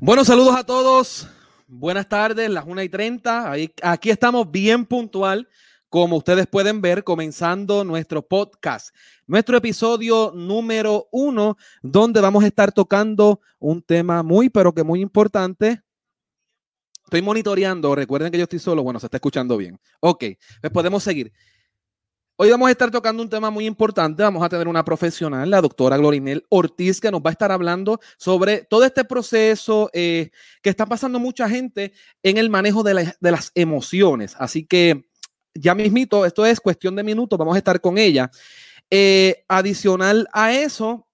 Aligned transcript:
Bueno, 0.00 0.24
saludos 0.24 0.56
a 0.56 0.64
todos. 0.64 1.28
Buenas 1.66 2.08
tardes, 2.08 2.50
las 2.50 2.66
1 2.66 2.82
y 2.82 2.88
30. 2.88 3.52
aquí 3.82 4.10
estamos 4.10 4.50
bien 4.50 4.84
puntual, 4.84 5.48
como 5.88 6.16
ustedes 6.16 6.46
pueden 6.46 6.80
ver, 6.80 7.04
comenzando 7.04 7.84
nuestro 7.84 8.26
podcast, 8.26 8.94
nuestro 9.26 9.56
episodio 9.56 10.32
número 10.34 11.06
uno, 11.12 11.56
donde 11.80 12.20
vamos 12.20 12.42
a 12.44 12.48
estar 12.48 12.72
tocando 12.72 13.40
un 13.58 13.82
tema 13.82 14.22
muy, 14.22 14.50
pero 14.50 14.74
que 14.74 14.82
muy 14.82 15.00
importante. 15.00 15.80
Estoy 17.04 17.22
monitoreando, 17.22 17.94
recuerden 17.94 18.32
que 18.32 18.38
yo 18.38 18.44
estoy 18.44 18.58
solo, 18.58 18.82
bueno, 18.82 18.98
se 18.98 19.06
está 19.06 19.18
escuchando 19.18 19.56
bien. 19.56 19.78
Ok, 20.00 20.24
pues 20.60 20.72
podemos 20.72 21.02
seguir. 21.02 21.32
Hoy 22.36 22.50
vamos 22.50 22.66
a 22.66 22.72
estar 22.72 22.90
tocando 22.90 23.22
un 23.22 23.28
tema 23.28 23.48
muy 23.48 23.64
importante. 23.64 24.24
Vamos 24.24 24.42
a 24.42 24.48
tener 24.48 24.66
una 24.66 24.84
profesional, 24.84 25.48
la 25.48 25.60
doctora 25.60 25.96
Glorinel 25.96 26.44
Ortiz, 26.48 27.00
que 27.00 27.12
nos 27.12 27.20
va 27.20 27.30
a 27.30 27.32
estar 27.32 27.52
hablando 27.52 28.00
sobre 28.16 28.62
todo 28.68 28.82
este 28.82 29.04
proceso 29.04 29.88
eh, 29.92 30.32
que 30.60 30.68
está 30.68 30.84
pasando 30.84 31.20
mucha 31.20 31.48
gente 31.48 31.92
en 32.24 32.36
el 32.36 32.50
manejo 32.50 32.82
de, 32.82 33.14
las 33.20 33.52
emociones. 33.54 34.34
Así 34.36 34.66
que 34.66 35.04
ya 35.54 35.76
mismito, 35.76 36.26
esto 36.26 36.44
es 36.44 36.58
cuestión 36.58 36.96
de 36.96 37.04
minutos, 37.04 37.38
vamos 37.38 37.54
a 37.54 37.58
estar 37.58 37.80
con 37.80 37.98
ella. 37.98 38.32
Eh, 38.90 39.44
adicional 39.46 40.26
a 40.32 40.52
eso, 40.52 41.06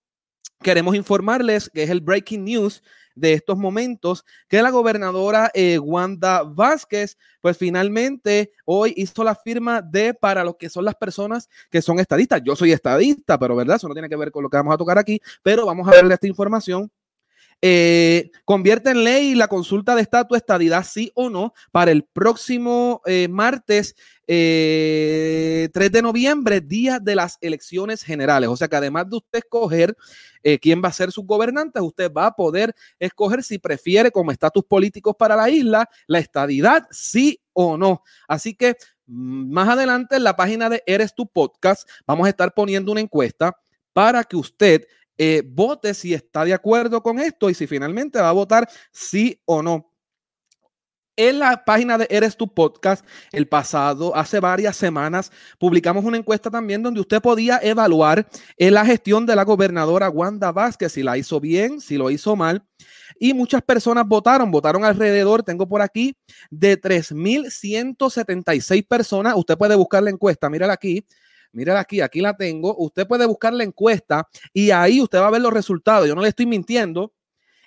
queremos 0.62 0.96
informarles 0.96 1.68
que 1.68 1.82
es 1.82 1.90
el 1.90 2.00
breaking 2.00 2.44
news 2.44 2.82
de 3.14 3.32
estos 3.32 3.56
momentos, 3.56 4.24
que 4.48 4.62
la 4.62 4.70
gobernadora 4.70 5.50
eh, 5.54 5.78
Wanda 5.78 6.42
Vázquez, 6.42 7.16
pues 7.40 7.56
finalmente 7.56 8.52
hoy 8.64 8.94
hizo 8.96 9.24
la 9.24 9.34
firma 9.34 9.82
de 9.82 10.14
para 10.14 10.44
lo 10.44 10.56
que 10.56 10.68
son 10.68 10.84
las 10.84 10.94
personas 10.94 11.48
que 11.70 11.82
son 11.82 11.98
estadistas. 11.98 12.42
Yo 12.44 12.56
soy 12.56 12.72
estadista, 12.72 13.38
pero 13.38 13.56
verdad, 13.56 13.76
eso 13.76 13.88
no 13.88 13.94
tiene 13.94 14.08
que 14.08 14.16
ver 14.16 14.30
con 14.30 14.42
lo 14.42 14.48
que 14.48 14.56
vamos 14.56 14.74
a 14.74 14.78
tocar 14.78 14.98
aquí, 14.98 15.20
pero 15.42 15.66
vamos 15.66 15.86
a 15.88 15.92
verle 15.92 16.14
esta 16.14 16.26
información 16.26 16.90
eh, 17.62 18.30
convierte 18.46 18.90
en 18.90 19.04
ley 19.04 19.34
la 19.34 19.46
consulta 19.46 19.94
de 19.94 20.00
estatus, 20.00 20.38
estadidad, 20.38 20.84
sí 20.84 21.12
o 21.14 21.28
no, 21.28 21.52
para 21.70 21.90
el 21.90 22.04
próximo 22.04 23.02
eh, 23.04 23.28
martes 23.28 23.94
3 24.26 24.28
eh, 24.28 25.68
de 25.72 26.02
noviembre, 26.02 26.62
día 26.62 26.98
de 26.98 27.14
las 27.14 27.36
elecciones 27.42 28.02
generales. 28.02 28.48
O 28.48 28.56
sea 28.56 28.68
que 28.68 28.76
además 28.76 29.10
de 29.10 29.16
usted 29.16 29.38
escoger 29.40 29.96
quién 30.62 30.80
va 30.82 30.88
a 30.88 30.92
ser 30.92 31.12
su 31.12 31.24
gobernante, 31.24 31.82
usted 31.82 32.10
va 32.10 32.26
a 32.26 32.34
poder 32.34 32.74
escoger 32.98 33.42
si 33.42 33.58
prefiere 33.58 34.10
como 34.10 34.32
estatus 34.32 34.64
políticos 34.64 35.14
para 35.18 35.36
la 35.36 35.50
isla 35.50 35.86
la 36.06 36.18
estadidad, 36.18 36.86
sí 36.90 37.42
o 37.52 37.76
no. 37.76 38.02
Así 38.26 38.54
que 38.54 38.76
mm, 39.06 39.52
más 39.52 39.68
adelante 39.68 40.16
en 40.16 40.24
la 40.24 40.36
página 40.36 40.70
de 40.70 40.82
Eres 40.86 41.14
tu 41.14 41.26
podcast 41.26 41.86
vamos 42.06 42.26
a 42.26 42.30
estar 42.30 42.54
poniendo 42.54 42.90
una 42.90 43.02
encuesta 43.02 43.54
para 43.92 44.24
que 44.24 44.36
usted 44.36 44.86
eh, 45.22 45.42
vote 45.44 45.92
si 45.92 46.14
está 46.14 46.46
de 46.46 46.54
acuerdo 46.54 47.02
con 47.02 47.18
esto 47.18 47.50
y 47.50 47.54
si 47.54 47.66
finalmente 47.66 48.18
va 48.18 48.30
a 48.30 48.32
votar 48.32 48.66
sí 48.90 49.38
o 49.44 49.62
no. 49.62 49.92
En 51.14 51.40
la 51.40 51.62
página 51.62 51.98
de 51.98 52.06
Eres 52.08 52.38
tu 52.38 52.54
podcast, 52.54 53.04
el 53.30 53.46
pasado, 53.46 54.16
hace 54.16 54.40
varias 54.40 54.78
semanas, 54.78 55.30
publicamos 55.58 56.06
una 56.06 56.16
encuesta 56.16 56.50
también 56.50 56.82
donde 56.82 57.00
usted 57.00 57.20
podía 57.20 57.60
evaluar 57.62 58.26
la 58.56 58.86
gestión 58.86 59.26
de 59.26 59.36
la 59.36 59.44
gobernadora 59.44 60.08
Wanda 60.08 60.52
Vázquez, 60.52 60.92
si 60.92 61.02
la 61.02 61.18
hizo 61.18 61.38
bien, 61.38 61.82
si 61.82 61.98
lo 61.98 62.10
hizo 62.10 62.34
mal. 62.34 62.64
Y 63.18 63.34
muchas 63.34 63.60
personas 63.60 64.06
votaron, 64.06 64.50
votaron 64.50 64.86
alrededor, 64.86 65.42
tengo 65.42 65.68
por 65.68 65.82
aquí, 65.82 66.16
de 66.48 66.80
3.176 66.80 68.88
personas. 68.88 69.34
Usted 69.36 69.58
puede 69.58 69.74
buscar 69.74 70.02
la 70.02 70.08
encuesta, 70.08 70.48
mírala 70.48 70.72
aquí, 70.72 71.04
Mírala 71.52 71.80
aquí, 71.80 72.00
aquí 72.00 72.20
la 72.20 72.36
tengo. 72.36 72.76
Usted 72.78 73.04
puede 73.06 73.26
buscar 73.26 73.52
la 73.52 73.64
encuesta 73.64 74.28
y 74.52 74.70
ahí 74.70 75.00
usted 75.00 75.18
va 75.18 75.26
a 75.26 75.30
ver 75.30 75.42
los 75.42 75.52
resultados. 75.52 76.06
Yo 76.06 76.14
no 76.14 76.22
le 76.22 76.28
estoy 76.28 76.46
mintiendo. 76.46 77.12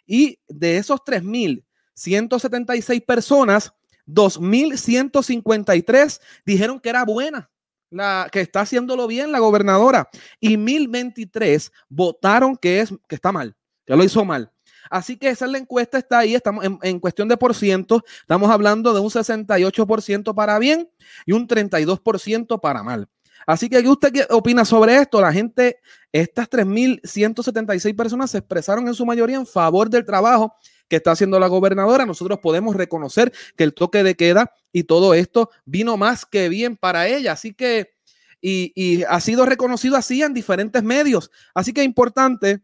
Y 0.06 0.40
de 0.48 0.78
esos 0.78 1.02
3.176 1.02 3.06
personas, 3.06 3.74
2.153 4.08 6.22
dijeron 6.46 6.80
que 6.80 6.90
era 6.90 7.04
buena, 7.06 7.50
la, 7.90 8.30
que 8.32 8.42
está 8.42 8.62
haciéndolo 8.62 9.08
bien 9.08 9.32
la 9.32 9.40
gobernadora. 9.40 10.10
Y 10.40 10.58
1.023 10.58 11.72
votaron 11.90 12.56
que, 12.58 12.82
es, 12.82 12.94
que 13.08 13.16
está 13.16 13.32
mal, 13.32 13.56
que 13.86 13.96
lo 13.96 14.04
hizo 14.04 14.24
mal. 14.26 14.52
Así 14.90 15.16
que 15.18 15.30
esa 15.30 15.46
es 15.46 15.52
la 15.52 15.58
encuesta, 15.58 15.98
está 15.98 16.20
ahí, 16.20 16.36
estamos 16.36 16.66
en, 16.66 16.78
en, 16.82 17.00
cuestión 17.00 17.30
de 17.30 17.38
por 17.38 17.56
ciento, 17.56 18.04
estamos 18.20 18.52
hablando 18.52 18.94
de 18.94 19.00
un 19.00 19.10
68% 19.10 20.36
para 20.36 20.60
bien 20.60 20.92
y 21.26 21.32
un 21.32 21.48
32% 21.48 22.60
para 22.60 22.84
mal. 22.84 23.08
Así 23.46 23.70
que, 23.70 23.82
¿qué 23.82 23.90
usted 23.90 24.28
opina 24.30 24.66
sobre 24.66 24.96
esto? 24.96 25.22
La 25.22 25.34
gente, 25.34 25.80
estas 26.12 26.50
3.176 26.50 27.96
personas 27.96 28.32
se 28.32 28.40
expresaron 28.40 28.88
en 28.88 28.94
su 28.94 29.06
mayoría 29.06 29.38
en 29.38 29.46
favor 29.46 29.90
del 29.90 30.06
trabajo 30.06 30.56
que 30.88 30.98
está 30.98 31.12
haciendo 31.12 31.40
la 31.40 31.48
gobernadora. 31.48 32.06
Nosotros 32.06 32.40
podemos 32.40 32.76
reconocer 32.76 33.34
que 33.56 33.64
el 33.64 33.74
toque 33.74 34.04
de 34.04 34.16
queda 34.16 34.54
y 34.72 34.84
todo 34.84 35.14
esto 35.14 35.50
vino 35.66 35.98
más 35.98 36.26
que 36.26 36.50
bien 36.50 36.78
para 36.78 37.08
ella. 37.08 37.34
Así 37.34 37.54
que, 37.54 37.94
y, 38.42 39.04
ha 39.04 39.20
sido 39.20 39.46
reconocido 39.46 39.96
así 39.96 40.22
en 40.22 40.34
diferentes 40.34 40.84
medios. 40.84 41.32
Así 41.54 41.74
que 41.74 41.82
es 41.82 41.86
importante 41.86 42.62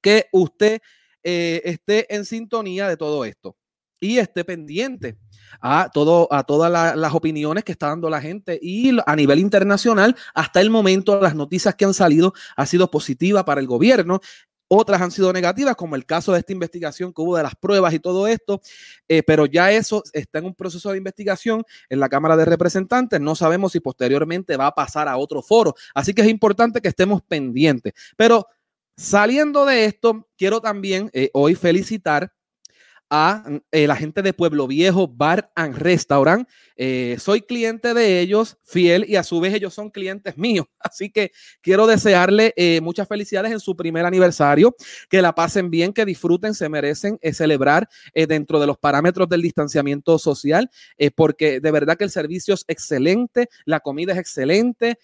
que 0.00 0.26
usted 0.32 0.80
eh, 1.22 1.62
esté 1.64 2.14
en 2.14 2.24
sintonía 2.24 2.88
de 2.88 2.96
todo 2.96 3.24
esto 3.24 3.56
y 4.04 4.18
esté 4.18 4.44
pendiente 4.44 5.16
a, 5.60 5.88
todo, 5.92 6.28
a 6.30 6.44
todas 6.44 6.70
las 6.96 7.14
opiniones 7.14 7.64
que 7.64 7.72
está 7.72 7.88
dando 7.88 8.10
la 8.10 8.20
gente 8.20 8.58
y 8.60 8.96
a 9.06 9.16
nivel 9.16 9.38
internacional, 9.38 10.14
hasta 10.34 10.60
el 10.60 10.70
momento 10.70 11.20
las 11.20 11.34
noticias 11.34 11.74
que 11.74 11.84
han 11.84 11.94
salido 11.94 12.34
han 12.56 12.66
sido 12.66 12.90
positivas 12.90 13.44
para 13.44 13.60
el 13.60 13.66
gobierno. 13.66 14.20
Otras 14.66 15.00
han 15.00 15.10
sido 15.10 15.32
negativas, 15.32 15.76
como 15.76 15.94
el 15.94 16.06
caso 16.06 16.32
de 16.32 16.38
esta 16.38 16.52
investigación 16.52 17.12
que 17.12 17.22
hubo 17.22 17.36
de 17.36 17.42
las 17.42 17.54
pruebas 17.54 17.92
y 17.92 17.98
todo 17.98 18.26
esto, 18.26 18.60
eh, 19.08 19.22
pero 19.22 19.46
ya 19.46 19.70
eso 19.70 20.02
está 20.12 20.38
en 20.38 20.46
un 20.46 20.54
proceso 20.54 20.90
de 20.90 20.98
investigación 20.98 21.64
en 21.88 22.00
la 22.00 22.08
Cámara 22.08 22.36
de 22.36 22.46
Representantes. 22.46 23.20
No 23.20 23.34
sabemos 23.34 23.72
si 23.72 23.80
posteriormente 23.80 24.56
va 24.56 24.68
a 24.68 24.74
pasar 24.74 25.06
a 25.06 25.16
otro 25.16 25.42
foro. 25.42 25.74
Así 25.94 26.14
que 26.14 26.22
es 26.22 26.28
importante 26.28 26.80
que 26.80 26.88
estemos 26.88 27.22
pendientes. 27.22 27.92
Pero 28.16 28.46
saliendo 28.96 29.66
de 29.66 29.84
esto, 29.84 30.28
quiero 30.36 30.60
también 30.60 31.10
eh, 31.12 31.30
hoy 31.34 31.54
felicitar 31.54 32.32
a 33.16 33.44
eh, 33.70 33.86
la 33.86 33.94
gente 33.94 34.22
de 34.22 34.32
Pueblo 34.32 34.66
Viejo 34.66 35.06
Bar 35.06 35.52
and 35.54 35.76
Restaurant. 35.76 36.48
Eh, 36.76 37.16
soy 37.20 37.42
cliente 37.42 37.94
de 37.94 38.18
ellos, 38.18 38.58
fiel, 38.64 39.04
y 39.08 39.14
a 39.14 39.22
su 39.22 39.38
vez 39.38 39.54
ellos 39.54 39.72
son 39.72 39.90
clientes 39.90 40.36
míos. 40.36 40.66
Así 40.80 41.10
que 41.10 41.30
quiero 41.60 41.86
desearle 41.86 42.52
eh, 42.56 42.80
muchas 42.80 43.06
felicidades 43.06 43.52
en 43.52 43.60
su 43.60 43.76
primer 43.76 44.04
aniversario, 44.04 44.74
que 45.08 45.22
la 45.22 45.32
pasen 45.32 45.70
bien, 45.70 45.92
que 45.92 46.04
disfruten, 46.04 46.54
se 46.54 46.68
merecen 46.68 47.20
celebrar 47.32 47.88
dentro 48.14 48.58
de 48.58 48.66
los 48.66 48.78
parámetros 48.78 49.28
del 49.28 49.42
distanciamiento 49.42 50.18
social, 50.18 50.70
porque 51.14 51.60
de 51.60 51.70
verdad 51.70 51.96
que 51.96 52.04
el 52.04 52.10
servicio 52.10 52.54
es 52.54 52.64
excelente, 52.66 53.48
la 53.64 53.80
comida 53.80 54.12
es 54.12 54.18
excelente, 54.18 54.98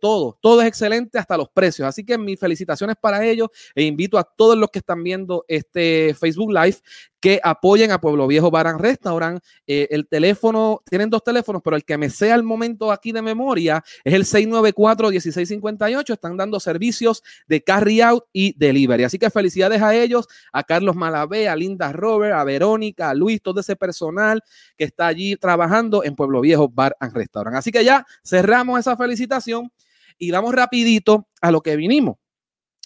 todo, 0.00 0.38
todo 0.40 0.62
es 0.62 0.68
excelente, 0.68 1.18
hasta 1.18 1.36
los 1.36 1.48
precios. 1.48 1.88
Así 1.88 2.04
que 2.04 2.16
mis 2.18 2.38
felicitaciones 2.38 2.96
para 3.00 3.24
ellos 3.24 3.48
e 3.74 3.82
invito 3.82 4.18
a 4.18 4.24
todos 4.24 4.56
los 4.56 4.70
que 4.70 4.78
están 4.78 5.02
viendo 5.02 5.44
este 5.48 6.14
Facebook 6.14 6.52
Live 6.52 6.78
que 7.24 7.40
apoyen 7.42 7.90
a 7.90 8.02
Pueblo 8.02 8.26
Viejo 8.26 8.50
Baran 8.50 8.78
Restaurant. 8.78 9.42
Eh, 9.66 9.88
el 9.90 10.06
teléfono, 10.06 10.82
tienen 10.84 11.08
dos 11.08 11.24
teléfonos, 11.24 11.62
pero 11.64 11.74
el 11.74 11.82
que 11.82 11.96
me 11.96 12.10
sea 12.10 12.34
el 12.34 12.42
momento 12.42 12.92
aquí 12.92 13.12
de 13.12 13.22
memoria 13.22 13.82
es 14.04 14.12
el 14.12 14.24
694-1658. 14.26 16.12
Están 16.12 16.36
dando 16.36 16.60
servicios 16.60 17.22
de 17.48 17.62
carry 17.62 18.02
out 18.02 18.24
y 18.30 18.54
delivery. 18.58 19.04
Así 19.04 19.18
que 19.18 19.30
felicidades 19.30 19.80
a 19.80 19.94
ellos, 19.94 20.28
a 20.52 20.64
Carlos 20.64 20.96
Malavé, 20.96 21.48
a 21.48 21.56
Linda 21.56 21.92
Robert, 21.92 22.34
a 22.34 22.44
Verónica, 22.44 23.08
a 23.08 23.14
Luis, 23.14 23.40
todo 23.40 23.60
ese 23.60 23.74
personal 23.74 24.42
que 24.76 24.84
está 24.84 25.06
allí 25.06 25.34
trabajando 25.36 26.04
en 26.04 26.16
Pueblo 26.16 26.42
Viejo 26.42 26.68
Bar 26.68 26.94
and 27.00 27.14
Restaurant. 27.14 27.56
Así 27.56 27.72
que 27.72 27.82
ya 27.82 28.06
cerramos 28.22 28.78
esa 28.78 28.98
felicitación 28.98 29.63
y 30.18 30.30
vamos 30.30 30.54
rapidito 30.54 31.28
a 31.40 31.50
lo 31.50 31.60
que 31.60 31.76
vinimos 31.76 32.16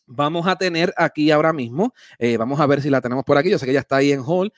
vamos 0.08 0.46
a 0.46 0.56
tener 0.56 0.92
aquí 0.96 1.30
ahora 1.30 1.52
mismo, 1.52 1.94
eh, 2.18 2.36
vamos 2.36 2.58
a 2.58 2.66
ver 2.66 2.82
si 2.82 2.90
la 2.90 3.00
tenemos 3.00 3.24
por 3.24 3.36
aquí, 3.36 3.50
yo 3.50 3.58
sé 3.58 3.66
que 3.66 3.72
ya 3.72 3.80
está 3.80 3.96
ahí 3.96 4.10
en 4.10 4.22
hall, 4.24 4.52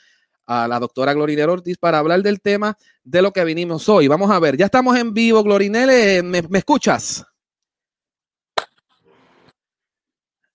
a 0.47 0.67
la 0.67 0.81
doctora 0.81 1.13
Glorinel 1.13 1.51
Ortiz 1.51 1.77
para 1.77 1.99
hablar 1.99 2.23
del 2.23 2.41
tema 2.41 2.77
de 3.05 3.23
lo 3.23 3.33
que 3.33 3.45
vinimos 3.45 3.89
hoy. 3.89 4.09
Vamos 4.09 4.31
a 4.31 4.39
ver, 4.41 4.57
ya 4.57 4.65
estamos 4.65 4.97
en 4.97 5.13
vivo, 5.13 5.43
Glorinel, 5.43 5.91
eh, 5.91 6.23
¿me, 6.23 6.43
escuchas? 6.55 7.25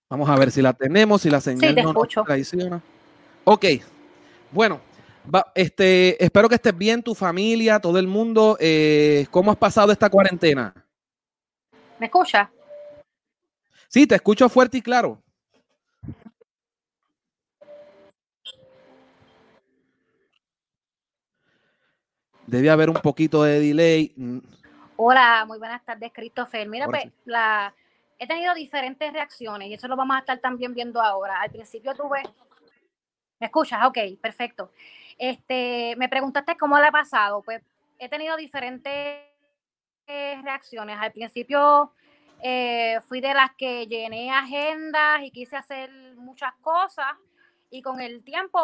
Vamos 0.10 0.30
a 0.30 0.36
ver 0.36 0.51
si 0.51 0.62
la 0.62 0.74
tenemos, 0.74 1.22
si 1.22 1.30
la 1.30 1.42
señal 1.42 1.75
no 1.75 1.94
nos 1.94 2.07
traiciona. 2.25 2.81
Ok, 3.44 3.66
bueno, 4.51 4.81
este, 5.54 6.24
espero 6.24 6.50
que 6.50 6.56
estés 6.56 6.78
bien, 6.78 7.01
tu 7.01 7.16
familia, 7.16 7.80
todo 7.80 7.98
el 7.98 8.07
mundo. 8.07 8.57
Eh, 8.60 9.28
¿Cómo 9.31 9.51
has 9.51 9.57
pasado 9.57 9.92
esta 9.92 10.10
cuarentena? 10.10 10.74
¿Me 12.00 12.07
escucha? 12.07 12.51
Sí, 13.88 14.06
te 14.07 14.15
escucho 14.15 14.50
fuerte 14.50 14.77
y 14.77 14.81
claro. 14.81 15.21
Debe 22.47 22.69
haber 22.69 22.89
un 22.89 22.97
poquito 22.97 23.44
de 23.44 23.59
delay. 23.59 24.13
Hola, 24.97 25.45
muy 25.47 25.57
buenas 25.57 25.83
tardes, 25.83 26.12
Christopher. 26.13 26.68
Mira, 26.68 26.86
pues 26.86 27.06
la, 27.25 27.74
he 28.19 28.27
tenido 28.27 28.53
diferentes 28.53 29.12
reacciones 29.12 29.69
y 29.69 29.74
eso 29.74 29.88
lo 29.88 29.95
vamos 29.95 30.15
a 30.15 30.19
estar 30.19 30.39
también 30.39 30.74
viendo 30.74 31.01
ahora. 31.01 31.42
Al 31.42 31.50
principio 31.50 31.94
tuve, 31.95 32.21
¿Me 33.39 33.47
escuchas? 33.47 33.86
Ok, 33.86 33.97
perfecto. 34.21 34.71
Este, 35.18 35.95
me 35.97 36.09
preguntaste 36.09 36.56
cómo 36.57 36.80
le 36.80 36.88
ha 36.88 36.92
pasado. 36.92 37.42
Pues 37.42 37.62
he 38.00 38.09
tenido 38.09 38.38
diferentes 38.38 39.19
reacciones. 40.07 40.98
Al 41.00 41.12
principio 41.12 41.92
eh, 42.42 43.00
fui 43.07 43.22
de 43.22 43.34
las 43.34 43.52
que 43.57 43.88
llené 43.88 44.31
agendas 44.31 45.22
y 45.24 45.31
quise 45.31 45.56
hacer 45.56 45.90
muchas 46.16 46.54
cosas 46.62 47.13
y 47.69 47.81
con 47.81 48.00
el 48.00 48.24
tiempo 48.24 48.60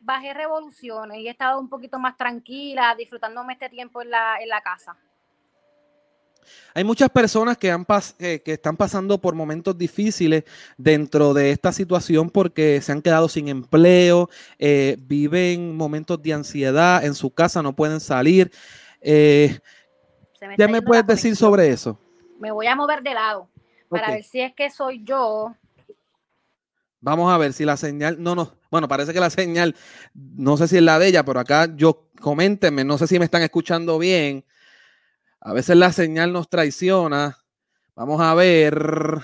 bajé 0.00 0.34
revoluciones 0.34 1.18
y 1.18 1.26
he 1.26 1.30
estado 1.30 1.58
un 1.58 1.68
poquito 1.68 1.98
más 1.98 2.16
tranquila, 2.16 2.94
disfrutándome 2.96 3.54
este 3.54 3.68
tiempo 3.68 4.02
en 4.02 4.10
la, 4.10 4.36
en 4.40 4.48
la 4.48 4.60
casa. 4.60 4.96
Hay 6.74 6.84
muchas 6.84 7.08
personas 7.08 7.56
que, 7.56 7.70
han 7.70 7.86
que 8.18 8.42
están 8.44 8.76
pasando 8.76 9.18
por 9.18 9.34
momentos 9.34 9.76
difíciles 9.78 10.44
dentro 10.76 11.32
de 11.32 11.50
esta 11.50 11.72
situación 11.72 12.28
porque 12.28 12.80
se 12.82 12.92
han 12.92 13.00
quedado 13.00 13.28
sin 13.28 13.48
empleo, 13.48 14.28
eh, 14.58 14.96
viven 15.00 15.74
momentos 15.74 16.20
de 16.22 16.34
ansiedad 16.34 17.02
en 17.04 17.14
su 17.14 17.32
casa, 17.32 17.62
no 17.62 17.74
pueden 17.74 18.00
salir. 18.00 18.50
Eh, 19.00 19.58
¿Qué 20.56 20.68
me 20.68 20.82
puedes 20.82 21.06
decir 21.06 21.36
sobre 21.36 21.68
eso? 21.68 21.98
Me 22.38 22.50
voy 22.50 22.66
a 22.66 22.76
mover 22.76 23.02
de 23.02 23.14
lado 23.14 23.48
para 23.88 24.10
ver 24.10 24.24
si 24.24 24.40
es 24.40 24.54
que 24.54 24.70
soy 24.70 25.02
yo. 25.04 25.54
Vamos 27.00 27.32
a 27.32 27.36
ver 27.38 27.52
si 27.52 27.64
la 27.64 27.76
señal, 27.76 28.22
no, 28.22 28.34
no, 28.34 28.56
bueno, 28.70 28.88
parece 28.88 29.12
que 29.12 29.20
la 29.20 29.30
señal, 29.30 29.76
no 30.14 30.56
sé 30.56 30.68
si 30.68 30.78
es 30.78 30.82
la 30.82 30.98
de 30.98 31.08
ella, 31.08 31.22
pero 31.22 31.38
acá 31.38 31.68
yo, 31.76 32.08
coméntenme, 32.20 32.82
no 32.82 32.96
sé 32.96 33.06
si 33.06 33.18
me 33.18 33.26
están 33.26 33.42
escuchando 33.42 33.98
bien. 33.98 34.44
A 35.40 35.52
veces 35.52 35.76
la 35.76 35.92
señal 35.92 36.32
nos 36.32 36.48
traiciona. 36.48 37.38
Vamos 37.94 38.20
a 38.22 38.34
ver. 38.34 39.20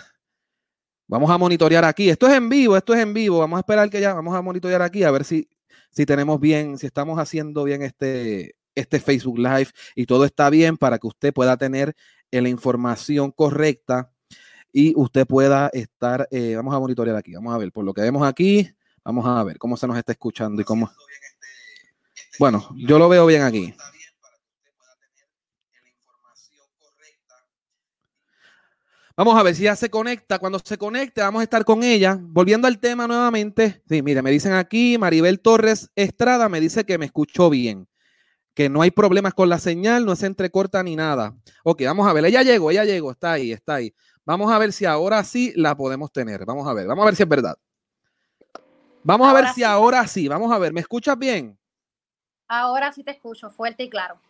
Vamos 1.06 1.30
a 1.30 1.38
monitorear 1.38 1.84
aquí. 1.84 2.10
Esto 2.10 2.28
es 2.28 2.34
en 2.34 2.50
vivo, 2.50 2.76
esto 2.76 2.92
es 2.92 3.00
en 3.00 3.14
vivo. 3.14 3.38
Vamos 3.38 3.56
a 3.56 3.60
esperar 3.60 3.88
que 3.88 4.00
ya, 4.00 4.12
vamos 4.12 4.36
a 4.36 4.42
monitorear 4.42 4.82
aquí 4.82 5.02
a 5.02 5.10
ver 5.10 5.24
si, 5.24 5.48
si 5.90 6.04
tenemos 6.04 6.38
bien, 6.38 6.76
si 6.76 6.86
estamos 6.86 7.18
haciendo 7.18 7.64
bien 7.64 7.82
este, 7.82 8.54
este 8.74 9.00
Facebook 9.00 9.38
Live 9.38 9.68
y 9.94 10.06
todo 10.06 10.24
está 10.24 10.50
bien 10.50 10.76
para 10.76 10.98
que 10.98 11.06
usted 11.06 11.32
pueda 11.32 11.56
tener 11.56 11.94
la 12.30 12.48
información 12.48 13.32
correcta 13.32 14.12
y 14.72 14.92
usted 14.96 15.26
pueda 15.26 15.68
estar, 15.72 16.28
eh, 16.30 16.54
vamos 16.56 16.74
a 16.74 16.78
monitorear 16.78 17.16
aquí, 17.16 17.34
vamos 17.34 17.54
a 17.54 17.58
ver, 17.58 17.72
por 17.72 17.84
lo 17.84 17.92
que 17.92 18.02
vemos 18.02 18.26
aquí, 18.26 18.70
vamos 19.04 19.26
a 19.26 19.42
ver 19.42 19.58
cómo 19.58 19.76
se 19.76 19.86
nos 19.86 19.96
está 19.96 20.12
escuchando 20.12 20.62
y 20.62 20.64
cómo... 20.64 20.90
Bueno, 22.38 22.68
yo 22.76 22.98
lo 22.98 23.08
veo 23.08 23.26
bien 23.26 23.42
aquí. 23.42 23.74
Vamos 29.16 29.38
a 29.38 29.42
ver 29.42 29.54
si 29.54 29.64
ya 29.64 29.76
se 29.76 29.90
conecta. 29.90 30.38
Cuando 30.38 30.58
se 30.64 30.78
conecte, 30.78 31.20
vamos 31.20 31.40
a 31.40 31.42
estar 31.42 31.62
con 31.66 31.82
ella. 31.82 32.18
Volviendo 32.18 32.66
al 32.66 32.78
tema 32.78 33.06
nuevamente. 33.06 33.82
Sí, 33.86 34.00
mire, 34.00 34.22
me 34.22 34.30
dicen 34.30 34.54
aquí, 34.54 34.96
Maribel 34.96 35.40
Torres 35.40 35.90
Estrada 35.94 36.48
me 36.48 36.58
dice 36.58 36.86
que 36.86 36.96
me 36.96 37.04
escuchó 37.04 37.50
bien 37.50 37.86
que 38.60 38.68
no 38.68 38.82
hay 38.82 38.90
problemas 38.90 39.32
con 39.32 39.48
la 39.48 39.58
señal, 39.58 40.04
no 40.04 40.14
se 40.14 40.26
entrecorta 40.26 40.82
ni 40.82 40.94
nada. 40.94 41.34
Ok, 41.64 41.80
vamos 41.86 42.06
a 42.06 42.12
ver, 42.12 42.26
ella 42.26 42.42
llegó, 42.42 42.70
ella 42.70 42.84
llegó, 42.84 43.10
está 43.10 43.32
ahí, 43.32 43.52
está 43.52 43.76
ahí. 43.76 43.94
Vamos 44.22 44.52
a 44.52 44.58
ver 44.58 44.74
si 44.74 44.84
ahora 44.84 45.24
sí 45.24 45.54
la 45.56 45.74
podemos 45.74 46.12
tener. 46.12 46.44
Vamos 46.44 46.68
a 46.68 46.74
ver, 46.74 46.86
vamos 46.86 47.02
a 47.02 47.06
ver 47.06 47.16
si 47.16 47.22
es 47.22 47.28
verdad. 47.30 47.56
Vamos 49.02 49.26
a 49.26 49.32
ver 49.32 49.48
si 49.54 49.64
ahora 49.64 50.06
sí, 50.06 50.28
vamos 50.28 50.52
a 50.52 50.58
ver, 50.58 50.74
¿me 50.74 50.80
escuchas 50.80 51.16
bien? 51.16 51.58
Ahora 52.48 52.92
sí 52.92 53.02
te 53.02 53.12
escucho, 53.12 53.48
fuerte 53.48 53.84
y 53.84 53.88
claro. 53.88 54.20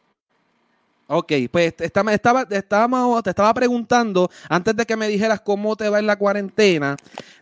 Ok, 1.13 1.33
pues 1.51 1.75
estaba, 1.81 2.47
te 2.47 2.57
estaba 2.57 3.53
preguntando, 3.53 4.31
antes 4.49 4.77
de 4.77 4.87
que 4.87 4.95
me 4.95 5.09
dijeras 5.09 5.41
cómo 5.41 5.75
te 5.75 5.89
va 5.89 5.99
en 5.99 6.07
la 6.07 6.15
cuarentena, 6.15 6.95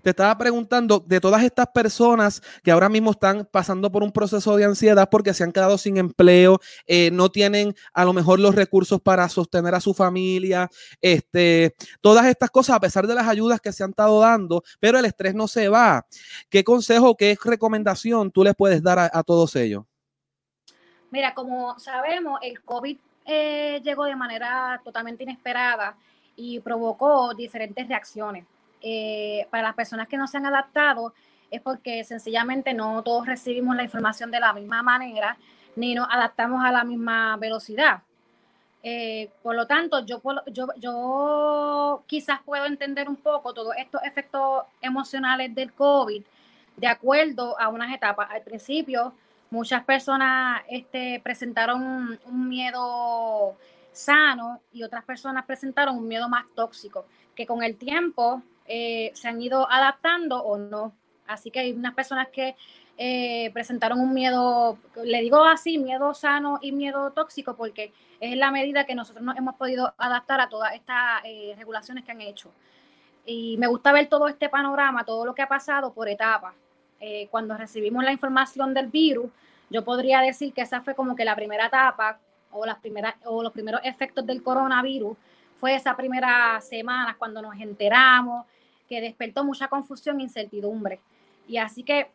te 0.02 0.08
estaba 0.08 0.38
preguntando 0.38 1.04
de 1.06 1.20
todas 1.20 1.42
estas 1.42 1.66
personas 1.66 2.40
que 2.62 2.70
ahora 2.70 2.88
mismo 2.88 3.10
están 3.10 3.46
pasando 3.52 3.92
por 3.92 4.02
un 4.02 4.10
proceso 4.10 4.56
de 4.56 4.64
ansiedad 4.64 5.10
porque 5.10 5.34
se 5.34 5.44
han 5.44 5.52
quedado 5.52 5.76
sin 5.76 5.98
empleo, 5.98 6.60
eh, 6.86 7.10
no 7.12 7.28
tienen 7.30 7.74
a 7.92 8.06
lo 8.06 8.14
mejor 8.14 8.40
los 8.40 8.54
recursos 8.54 9.02
para 9.02 9.28
sostener 9.28 9.74
a 9.74 9.80
su 9.80 9.92
familia, 9.92 10.70
este, 11.02 11.76
todas 12.00 12.24
estas 12.24 12.48
cosas, 12.48 12.76
a 12.76 12.80
pesar 12.80 13.06
de 13.06 13.16
las 13.16 13.28
ayudas 13.28 13.60
que 13.60 13.72
se 13.72 13.84
han 13.84 13.90
estado 13.90 14.18
dando, 14.20 14.62
pero 14.80 14.98
el 14.98 15.04
estrés 15.04 15.34
no 15.34 15.46
se 15.46 15.68
va. 15.68 16.06
¿Qué 16.48 16.64
consejo, 16.64 17.18
qué 17.18 17.36
recomendación 17.44 18.30
tú 18.30 18.44
les 18.44 18.54
puedes 18.54 18.82
dar 18.82 18.98
a, 18.98 19.10
a 19.12 19.22
todos 19.22 19.54
ellos? 19.56 19.84
Mira, 21.10 21.34
como 21.34 21.78
sabemos, 21.78 22.38
el 22.42 22.62
COVID 22.62 22.96
eh, 23.30 23.82
llegó 23.84 24.06
de 24.06 24.16
manera 24.16 24.80
totalmente 24.82 25.22
inesperada 25.22 25.94
y 26.34 26.60
provocó 26.60 27.34
diferentes 27.34 27.86
reacciones. 27.86 28.46
Eh, 28.80 29.46
para 29.50 29.64
las 29.64 29.74
personas 29.74 30.08
que 30.08 30.16
no 30.16 30.26
se 30.26 30.38
han 30.38 30.46
adaptado 30.46 31.12
es 31.50 31.60
porque 31.60 32.04
sencillamente 32.04 32.72
no 32.72 33.02
todos 33.02 33.26
recibimos 33.26 33.76
la 33.76 33.82
información 33.82 34.30
de 34.30 34.40
la 34.40 34.54
misma 34.54 34.82
manera 34.82 35.36
ni 35.76 35.94
nos 35.94 36.08
adaptamos 36.10 36.64
a 36.64 36.72
la 36.72 36.84
misma 36.84 37.36
velocidad. 37.36 38.00
Eh, 38.82 39.28
por 39.42 39.54
lo 39.54 39.66
tanto, 39.66 40.06
yo, 40.06 40.22
yo, 40.46 40.68
yo 40.78 42.02
quizás 42.06 42.40
puedo 42.46 42.64
entender 42.64 43.10
un 43.10 43.16
poco 43.16 43.52
todos 43.52 43.74
estos 43.76 44.02
efectos 44.04 44.62
emocionales 44.80 45.54
del 45.54 45.74
COVID 45.74 46.22
de 46.76 46.86
acuerdo 46.86 47.60
a 47.60 47.68
unas 47.68 47.92
etapas. 47.94 48.30
Al 48.30 48.40
principio, 48.40 49.12
muchas 49.50 49.84
personas 49.84 50.62
este, 50.68 51.20
presentaron 51.22 52.18
un 52.24 52.48
miedo 52.48 53.56
sano 53.92 54.60
y 54.72 54.82
otras 54.82 55.04
personas 55.04 55.44
presentaron 55.44 55.96
un 55.96 56.06
miedo 56.06 56.28
más 56.28 56.44
tóxico, 56.54 57.06
que 57.34 57.46
con 57.46 57.62
el 57.62 57.76
tiempo 57.76 58.42
eh, 58.66 59.10
se 59.14 59.28
han 59.28 59.40
ido 59.40 59.70
adaptando 59.70 60.42
o 60.42 60.58
no. 60.58 60.92
Así 61.26 61.50
que 61.50 61.60
hay 61.60 61.72
unas 61.72 61.94
personas 61.94 62.28
que 62.28 62.56
eh, 62.96 63.50
presentaron 63.52 64.00
un 64.00 64.12
miedo, 64.14 64.78
le 65.04 65.20
digo 65.20 65.44
así, 65.44 65.78
miedo 65.78 66.14
sano 66.14 66.58
y 66.62 66.72
miedo 66.72 67.12
tóxico, 67.12 67.54
porque 67.54 67.92
es 68.20 68.36
la 68.36 68.50
medida 68.50 68.86
que 68.86 68.94
nosotros 68.94 69.24
nos 69.24 69.36
hemos 69.36 69.56
podido 69.56 69.94
adaptar 69.98 70.40
a 70.40 70.48
todas 70.48 70.74
estas 70.74 71.22
eh, 71.24 71.54
regulaciones 71.56 72.04
que 72.04 72.12
han 72.12 72.20
hecho. 72.20 72.52
Y 73.26 73.56
me 73.58 73.66
gusta 73.66 73.92
ver 73.92 74.08
todo 74.08 74.26
este 74.28 74.48
panorama, 74.48 75.04
todo 75.04 75.26
lo 75.26 75.34
que 75.34 75.42
ha 75.42 75.48
pasado 75.48 75.92
por 75.92 76.08
etapas. 76.08 76.54
Eh, 77.00 77.28
cuando 77.30 77.56
recibimos 77.56 78.02
la 78.04 78.12
información 78.12 78.74
del 78.74 78.88
virus, 78.88 79.30
yo 79.70 79.84
podría 79.84 80.20
decir 80.20 80.52
que 80.52 80.62
esa 80.62 80.80
fue 80.80 80.94
como 80.94 81.14
que 81.14 81.24
la 81.24 81.36
primera 81.36 81.66
etapa 81.66 82.18
o, 82.50 82.64
las 82.66 82.78
primeras, 82.78 83.14
o 83.24 83.42
los 83.42 83.52
primeros 83.52 83.80
efectos 83.84 84.26
del 84.26 84.42
coronavirus, 84.42 85.16
fue 85.58 85.74
esa 85.74 85.96
primera 85.96 86.60
semana 86.60 87.16
cuando 87.18 87.42
nos 87.42 87.60
enteramos, 87.60 88.46
que 88.88 89.00
despertó 89.00 89.44
mucha 89.44 89.68
confusión 89.68 90.20
e 90.20 90.22
incertidumbre. 90.24 91.00
Y 91.46 91.58
así 91.58 91.82
que 91.82 92.10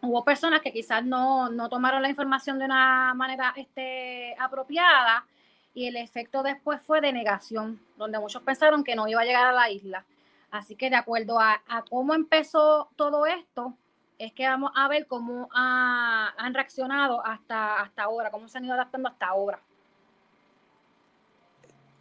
hubo 0.00 0.24
personas 0.24 0.60
que 0.62 0.72
quizás 0.72 1.04
no, 1.04 1.50
no 1.50 1.68
tomaron 1.68 2.02
la 2.02 2.08
información 2.08 2.58
de 2.58 2.64
una 2.64 3.12
manera 3.14 3.52
este, 3.56 4.34
apropiada 4.38 5.26
y 5.74 5.86
el 5.86 5.96
efecto 5.96 6.42
después 6.42 6.80
fue 6.82 7.00
de 7.00 7.12
negación, 7.12 7.80
donde 7.96 8.18
muchos 8.18 8.42
pensaron 8.42 8.84
que 8.84 8.94
no 8.94 9.08
iba 9.08 9.20
a 9.20 9.24
llegar 9.24 9.46
a 9.46 9.52
la 9.52 9.70
isla. 9.70 10.04
Así 10.50 10.76
que 10.76 10.88
de 10.88 10.96
acuerdo 10.96 11.40
a, 11.40 11.62
a 11.66 11.82
cómo 11.82 12.14
empezó 12.14 12.88
todo 12.96 13.26
esto, 13.26 13.76
es 14.18 14.32
que 14.32 14.46
vamos 14.46 14.70
a 14.74 14.88
ver 14.88 15.06
cómo 15.06 15.48
han 15.52 16.54
reaccionado 16.54 17.24
hasta, 17.24 17.80
hasta 17.80 18.04
ahora, 18.04 18.30
cómo 18.30 18.48
se 18.48 18.58
han 18.58 18.64
ido 18.64 18.74
adaptando 18.74 19.08
hasta 19.08 19.26
ahora. 19.26 19.60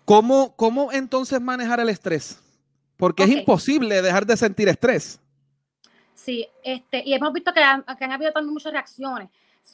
¿Cómo, 0.06 0.54
cómo 0.56 0.92
entonces 0.92 1.40
manejar 1.40 1.80
el 1.80 1.90
estrés? 1.90 2.42
Porque 2.98 3.24
es 3.24 3.30
imposible 3.30 4.02
dejar 4.02 4.26
de 4.26 4.38
sentir 4.38 4.68
estrés. 4.68 5.20
Sí, 6.14 6.48
este, 6.64 7.04
y 7.06 7.14
hemos 7.14 7.34
visto 7.34 7.54
que 7.54 7.62
han, 7.62 7.84
habido 7.88 8.32
también 8.32 8.54
muchas 8.54 8.72
reacciones. 8.72 9.30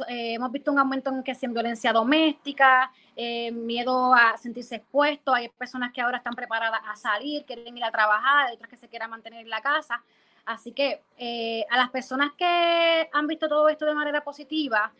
Eh, 0.08 0.36
hemos 0.36 0.51
visto 0.51 0.72
un 0.72 0.79
aumento 0.79 1.10
en 1.10 1.24
que 1.24 1.31
es 1.31 1.41
violencia 1.41 1.91
doméstica, 1.91 2.91
eh, 3.15 3.51
miedo 3.51 4.13
a 4.13 4.38
sentirse 4.38 4.75
expuesto. 4.75 5.34
Hay 5.34 5.50
personas 5.50 5.91
que 5.91 6.01
ahora 6.01 6.17
están 6.17 6.36
preparadas 6.36 6.81
a 6.88 6.96
salir, 6.96 7.43
quieren 7.46 7.75
ir 7.75 7.84
a 7.84 7.91
trabajar, 7.91 8.48
hay 8.48 8.55
otras 8.55 8.69
que 8.69 8.77
se 8.77 8.88
quieran 8.88 9.10
mantener 9.10 9.41
en 9.41 9.50
la 9.50 9.62
casa. 9.62 10.03
Así 10.46 10.72
que 10.72 11.01
eh, 11.17 11.65
a 11.69 11.77
las 11.77 11.89
personas 11.89 12.31
que 12.38 13.10
han 13.12 13.27
visto 13.27 13.48
todo 13.48 13.69
esto 13.69 13.86
de 13.86 13.93
manera 13.93 14.24
positiva, 14.24 14.91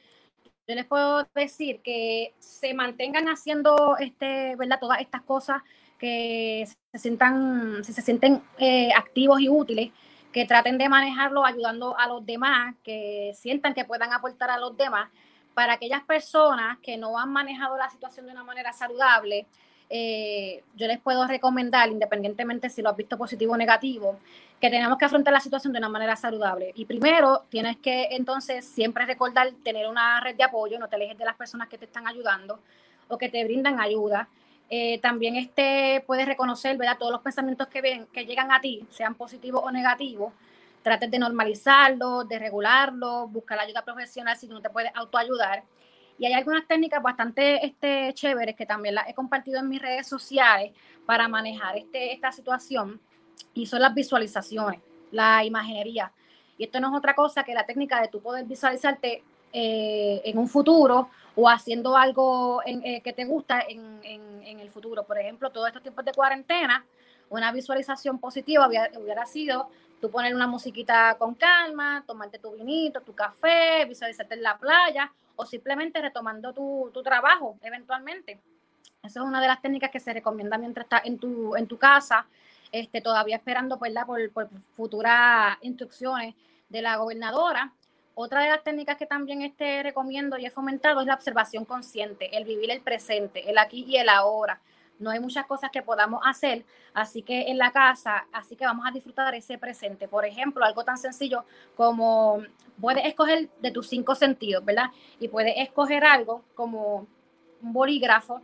yo 0.68 0.76
les 0.76 0.86
puedo 0.86 1.28
decir 1.34 1.82
que 1.82 2.36
se 2.38 2.74
mantengan 2.74 3.28
haciendo 3.28 3.98
este, 3.98 4.56
¿verdad? 4.56 4.80
todas 4.80 5.02
estas 5.02 5.24
cosas 5.24 5.64
que 5.98 6.68
se 6.92 7.00
sientan, 7.00 7.84
se 7.84 8.02
sienten 8.02 8.42
eh, 8.58 8.92
activos 8.96 9.42
y 9.42 9.50
útiles, 9.50 9.92
que 10.32 10.46
traten 10.46 10.78
de 10.78 10.88
manejarlo 10.88 11.44
ayudando 11.44 11.98
a 11.98 12.08
los 12.08 12.26
demás, 12.26 12.76
que 12.84 13.34
sientan 13.36 13.74
que 13.74 13.86
puedan 13.86 14.14
aportar 14.14 14.52
a 14.52 14.60
los 14.60 14.78
demás. 14.78 15.10
Para 15.56 15.74
aquellas 15.74 16.04
personas 16.04 16.78
que 16.80 16.98
no 16.98 17.18
han 17.18 17.32
manejado 17.34 17.76
la 17.76 17.90
situación 17.90 18.28
de 18.28 18.32
una 18.32 18.44
manera 18.44 18.72
saludable, 18.72 19.48
eh, 19.90 20.64
yo 20.76 20.86
les 20.88 21.00
puedo 21.00 21.26
recomendar, 21.26 21.90
independientemente 21.90 22.70
si 22.70 22.82
lo 22.82 22.90
has 22.90 22.98
visto 22.98 23.18
positivo 23.18 23.54
o 23.54 23.58
negativo, 23.58 24.20
que 24.62 24.70
tenemos 24.70 24.98
que 24.98 25.06
afrontar 25.06 25.34
la 25.34 25.40
situación 25.40 25.74
de 25.74 25.80
una 25.80 25.90
manera 25.90 26.16
saludable. 26.16 26.72
Y 26.76 26.86
primero, 26.86 27.46
tienes 27.50 27.78
que 27.78 28.10
entonces 28.12 28.66
siempre 28.66 29.06
recordar 29.06 29.52
tener 29.64 29.88
una 29.88 30.20
red 30.20 30.36
de 30.36 30.44
apoyo, 30.44 30.78
no 30.78 30.88
te 30.88 30.96
alejes 30.96 31.18
de 31.18 31.26
las 31.26 31.36
personas 31.36 31.70
que 31.70 31.78
te 31.78 31.86
están 31.86 32.08
ayudando 32.08 32.60
o 33.08 33.18
que 33.18 33.30
te 33.30 33.44
brindan 33.44 33.80
ayuda. 33.80 34.28
Eh, 34.70 35.00
también 35.00 35.36
este, 35.36 36.04
puedes 36.06 36.28
reconocer 36.28 36.78
¿verdad? 36.78 36.98
todos 37.00 37.12
los 37.12 37.22
pensamientos 37.22 37.68
que, 37.68 37.82
ven, 37.82 38.06
que 38.14 38.26
llegan 38.26 38.52
a 38.52 38.62
ti, 38.62 38.86
sean 38.92 39.16
positivos 39.16 39.64
o 39.64 39.72
negativos. 39.72 40.32
trates 40.84 41.10
de 41.10 41.20
normalizarlo, 41.20 42.24
de 42.24 42.40
regularlo, 42.40 43.28
buscar 43.28 43.60
ayuda 43.60 43.84
profesional 43.84 44.38
si 44.38 44.48
no 44.48 44.62
te 44.62 44.70
puedes 44.70 44.92
autoayudar. 44.96 45.64
Y 46.20 46.26
hay 46.26 46.34
algunas 46.34 46.68
técnicas 46.68 47.02
bastante 47.02 47.66
este, 47.66 48.14
chéveres 48.14 48.56
que 48.56 48.66
también 48.66 48.94
las 48.94 49.08
he 49.08 49.14
compartido 49.14 49.60
en 49.60 49.70
mis 49.70 49.82
redes 49.82 50.06
sociales 50.06 50.74
para 51.06 51.30
manejar 51.30 51.78
este, 51.78 52.14
esta 52.14 52.34
situación 52.34 53.00
y 53.54 53.66
son 53.66 53.82
las 53.82 53.94
visualizaciones, 53.94 54.82
la 55.12 55.46
imaginería. 55.46 56.12
Y 56.58 56.66
esto 56.66 56.82
no 56.82 56.90
es 56.90 56.98
otra 56.98 57.16
cosa 57.16 57.46
que 57.46 57.54
la 57.54 57.66
técnica 57.66 58.02
de 58.02 58.10
tú 58.10 58.22
poder 58.22 58.46
visualizarte 58.46 59.24
eh, 59.54 60.22
en 60.26 60.38
un 60.38 60.50
futuro 60.50 61.10
o 61.36 61.50
haciendo 61.50 61.96
algo 61.96 62.62
eh, 62.66 63.02
que 63.02 63.14
te 63.14 63.24
gusta 63.24 63.62
en, 63.62 64.02
en, 64.04 64.60
el 64.60 64.70
futuro. 64.70 65.06
Por 65.06 65.18
ejemplo, 65.18 65.50
todos 65.52 65.68
estos 65.68 65.82
tiempos 65.82 66.04
de 66.04 66.12
cuarentena, 66.12 66.86
una 67.30 67.54
visualización 67.54 68.20
positiva 68.20 68.68
hubiera 68.68 69.26
sido 69.26 69.70
tú 70.02 70.12
poner 70.12 70.36
una 70.36 70.48
musiquita 70.48 71.16
con 71.18 71.34
calma, 71.36 72.04
tomarte 72.06 72.40
tu 72.40 72.52
vinito, 72.52 73.00
tu 73.02 73.16
café, 73.16 73.86
visualizarte 73.86 74.36
en 74.36 74.44
la 74.44 74.58
playa 74.58 75.14
o 75.40 75.46
simplemente 75.46 76.02
retomando 76.02 76.52
tu, 76.54 76.92
tu 76.94 77.02
trabajo 77.02 77.58
eventualmente. 77.62 78.42
Esa 79.02 79.22
es 79.22 79.26
una 79.26 79.40
de 79.40 79.48
las 79.48 79.62
técnicas 79.62 79.90
que 79.90 80.02
se 80.02 80.12
recomienda 80.12 80.58
mientras 80.58 80.84
estás 80.84 81.06
en 81.06 81.18
tu, 81.18 81.56
en 81.56 81.66
tu 81.66 81.78
casa, 81.78 82.26
este, 82.74 83.00
todavía 83.00 83.38
esperando 83.38 83.80
pues, 83.80 83.94
por, 84.06 84.32
por 84.32 84.50
futuras 84.76 85.58
instrucciones 85.62 86.36
de 86.68 86.82
la 86.82 86.98
gobernadora. 86.98 87.72
Otra 88.16 88.42
de 88.42 88.50
las 88.50 88.66
técnicas 88.66 88.98
que 88.98 89.06
también 89.06 89.42
este, 89.42 89.82
recomiendo 89.82 90.38
y 90.38 90.46
he 90.46 90.52
fomentado 90.52 91.00
es 91.00 91.08
la 91.08 91.14
observación 91.14 91.64
consciente, 91.64 92.36
el 92.36 92.44
vivir 92.44 92.70
el 92.70 92.82
presente, 92.82 93.50
el 93.50 93.58
aquí 93.58 93.86
y 93.88 93.96
el 93.96 94.10
ahora 94.10 94.60
no 95.00 95.10
hay 95.10 95.20
muchas 95.20 95.46
cosas 95.46 95.72
que 95.72 95.82
podamos 95.82 96.22
hacer, 96.26 96.66
así 96.94 97.22
que 97.24 97.50
en 97.50 97.58
la 97.58 97.72
casa, 97.72 98.28
así 98.32 98.56
que 98.56 98.66
vamos 98.66 98.86
a 98.86 98.92
disfrutar 98.92 99.34
ese 99.34 99.58
presente. 99.58 100.08
Por 100.08 100.26
ejemplo, 100.26 100.64
algo 100.64 100.84
tan 100.84 100.98
sencillo 100.98 101.46
como 101.76 102.44
puedes 102.80 103.06
escoger 103.06 103.50
de 103.62 103.72
tus 103.72 103.88
cinco 103.88 104.16
sentidos, 104.16 104.64
¿verdad? 104.64 104.92
Y 105.20 105.30
puedes 105.30 105.56
escoger 105.58 106.04
algo 106.04 106.44
como 106.54 107.08
un 107.62 107.74
bolígrafo 107.74 108.42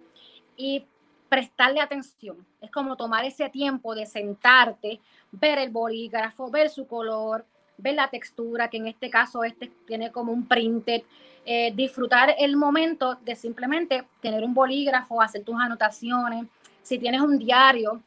y 0.55 0.85
prestarle 1.29 1.81
atención. 1.81 2.45
Es 2.61 2.71
como 2.71 2.95
tomar 2.95 3.25
ese 3.25 3.49
tiempo 3.49 3.93
de 3.93 4.05
sentarte, 4.05 5.01
ver 5.31 5.59
el 5.59 5.69
bolígrafo, 5.69 6.49
ver 6.49 6.69
su 6.69 6.87
color, 6.87 7.45
ver 7.77 7.95
la 7.95 8.09
textura, 8.09 8.69
que 8.69 8.77
en 8.77 8.87
este 8.87 9.09
caso 9.09 9.43
este 9.43 9.71
tiene 9.85 10.11
como 10.11 10.31
un 10.31 10.47
printed, 10.47 11.03
eh, 11.45 11.71
disfrutar 11.75 12.35
el 12.39 12.57
momento 12.57 13.15
de 13.15 13.35
simplemente 13.35 14.03
tener 14.21 14.43
un 14.43 14.53
bolígrafo, 14.53 15.21
hacer 15.21 15.43
tus 15.43 15.55
anotaciones. 15.59 16.45
Si 16.81 16.97
tienes 16.97 17.21
un 17.21 17.37
diario, 17.37 18.01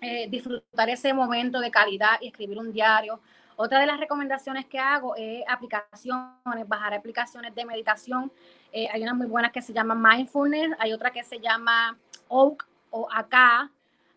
eh, 0.00 0.28
disfrutar 0.28 0.90
ese 0.90 1.14
momento 1.14 1.60
de 1.60 1.70
calidad 1.70 2.20
y 2.20 2.28
escribir 2.28 2.58
un 2.58 2.72
diario. 2.72 3.20
Otra 3.56 3.78
de 3.78 3.86
las 3.86 3.98
recomendaciones 3.98 4.66
que 4.66 4.78
hago 4.78 5.14
es 5.16 5.44
aplicaciones, 5.48 6.68
bajar 6.68 6.92
aplicaciones 6.92 7.54
de 7.54 7.64
meditación. 7.64 8.30
Eh, 8.72 8.88
hay 8.92 9.02
unas 9.02 9.14
muy 9.14 9.26
buenas 9.26 9.52
que 9.52 9.62
se 9.62 9.72
llaman 9.72 10.02
Mindfulness, 10.02 10.76
hay 10.78 10.92
otra 10.92 11.10
que 11.10 11.22
se 11.22 11.38
llama 11.38 11.96
Oak 12.28 12.66
o 12.90 13.08
Acá, 13.10 13.70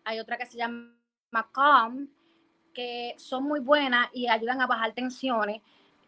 hay 0.04 0.18
otra 0.18 0.36
que 0.36 0.46
se 0.46 0.58
llama 0.58 0.92
Calm, 1.52 2.08
son 3.16 3.44
muy 3.44 3.60
buenas 3.60 4.08
y 4.12 4.28
ayudan 4.28 4.60
a 4.60 4.66
bajar 4.66 4.92
tensiones 4.92 5.60